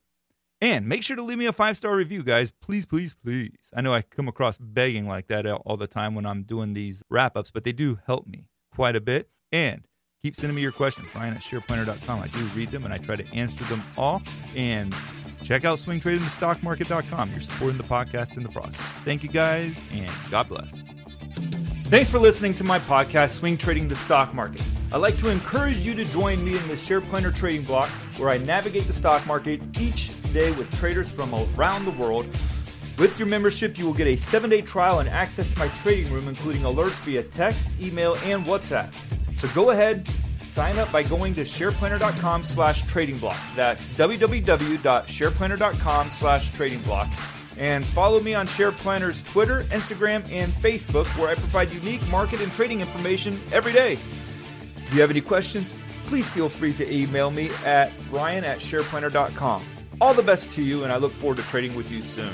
And 0.60 0.88
make 0.88 1.04
sure 1.04 1.16
to 1.16 1.22
leave 1.22 1.38
me 1.38 1.46
a 1.46 1.54
five 1.54 1.78
star 1.78 1.96
review, 1.96 2.24
guys. 2.24 2.52
Please, 2.52 2.86
please, 2.86 3.14
please. 3.14 3.58
I 3.76 3.82
know 3.82 3.94
I 3.94 4.02
come 4.02 4.28
across 4.28 4.58
begging 4.58 5.08
like 5.08 5.28
that 5.28 5.46
all 5.46 5.78
the 5.78 5.88
time 5.88 6.16
when 6.16 6.26
I'm 6.26 6.44
doing 6.44 6.74
these 6.74 7.04
wrap 7.10 7.38
ups, 7.38 7.52
but 7.52 7.64
they 7.64 7.72
do 7.72 8.00
help 8.06 8.28
me 8.28 8.48
quite 8.74 8.96
a 8.96 9.02
bit. 9.02 9.30
And 9.52 9.84
keep 10.24 10.36
sending 10.36 10.56
me 10.56 10.62
your 10.62 10.72
questions, 10.72 11.08
Ryan 11.14 11.36
at 11.36 11.42
shareplanner.com. 11.42 12.22
I 12.22 12.28
do 12.28 12.40
read 12.56 12.72
them 12.72 12.86
and 12.86 12.94
I 12.94 12.98
try 12.98 13.16
to 13.16 13.28
answer 13.34 13.64
them 13.66 13.84
all. 13.98 14.24
And 14.56 14.96
check 15.44 15.64
out 15.64 15.78
swingtradingthestockmarket.com. 15.78 17.32
You're 17.32 17.42
supporting 17.42 17.78
the 17.78 17.84
podcast 17.84 18.36
in 18.36 18.44
the 18.44 18.50
process. 18.50 18.82
Thank 19.06 19.24
you 19.24 19.30
guys, 19.30 19.80
and 19.92 20.12
God 20.32 20.50
bless. 20.50 20.84
Thanks 21.86 22.10
for 22.10 22.20
listening 22.20 22.54
to 22.56 22.64
my 22.64 22.80
podcast, 22.80 23.36
Swing 23.36 23.58
Trading 23.58 23.88
the 23.88 23.96
Stock 23.96 24.34
Market. 24.34 24.64
I'd 24.90 24.98
like 24.98 25.18
to 25.18 25.30
encourage 25.30 25.86
you 25.86 25.94
to 25.96 26.06
join 26.06 26.46
me 26.46 26.58
in 26.58 26.66
the 26.70 26.78
Share 26.78 27.02
Planner 27.02 27.32
Trading 27.32 27.66
Block, 27.66 27.90
where 28.18 28.30
I 28.30 28.38
navigate 28.38 28.88
the 28.88 28.94
stock 28.94 29.28
market 29.28 29.60
each 29.78 30.12
day 30.32 30.54
with 30.54 30.74
traders 30.76 31.12
from 31.12 31.36
around 31.36 31.84
the 31.84 31.92
world. 31.92 32.26
With 32.98 33.20
your 33.20 33.28
membership, 33.28 33.78
you 33.78 33.86
will 33.86 33.94
get 33.94 34.08
a 34.08 34.16
seven 34.16 34.50
day 34.50 34.62
trial 34.62 35.00
and 35.00 35.10
access 35.10 35.50
to 35.50 35.60
my 35.60 35.68
trading 35.68 36.10
room, 36.12 36.30
including 36.30 36.62
alerts 36.62 37.04
via 37.04 37.24
text, 37.24 37.68
email, 37.82 38.16
and 38.24 38.46
WhatsApp. 38.46 38.94
So 39.36 39.50
go 39.50 39.72
ahead, 39.72 40.08
sign 40.42 40.80
up 40.80 40.90
by 40.92 41.04
going 41.04 41.36
to 41.36 41.42
shareplanner.com 41.42 42.46
slash 42.46 42.88
trading 42.88 43.18
block. 43.18 43.36
That's 43.56 43.88
www.shareplanner.com 43.90 46.12
slash 46.12 46.50
trading 46.52 46.80
block. 46.82 47.10
And 47.60 47.84
follow 47.86 48.22
me 48.22 48.36
on 48.36 48.46
SharePlanner's 48.46 49.24
Twitter, 49.24 49.64
Instagram, 49.66 50.32
and 50.32 50.54
Facebook, 50.54 51.08
where 51.18 51.30
I 51.30 51.36
provide 51.36 51.72
unique 51.72 52.08
market 52.10 52.40
and 52.42 52.54
trading 52.54 52.82
information 52.82 53.42
every 53.52 53.74
day. 53.74 53.98
If 54.88 54.94
you 54.94 55.02
have 55.02 55.12
any 55.12 55.20
questions, 55.20 55.74
please 56.08 56.30
feel 56.30 56.48
free 56.48 56.74
to 56.76 56.90
email 56.90 57.30
me 57.30 57.50
at 57.66 57.92
ryan 58.10 58.46
at 58.46 58.60
shareplanner.com. 58.60 59.62
All 60.00 60.14
the 60.14 60.24
best 60.24 60.50
to 60.52 60.64
you, 60.64 60.84
and 60.84 60.94
I 60.94 60.96
look 60.96 61.12
forward 61.12 61.38
to 61.38 61.44
trading 61.44 61.76
with 61.76 61.92
you 61.92 62.00
soon. 62.02 62.34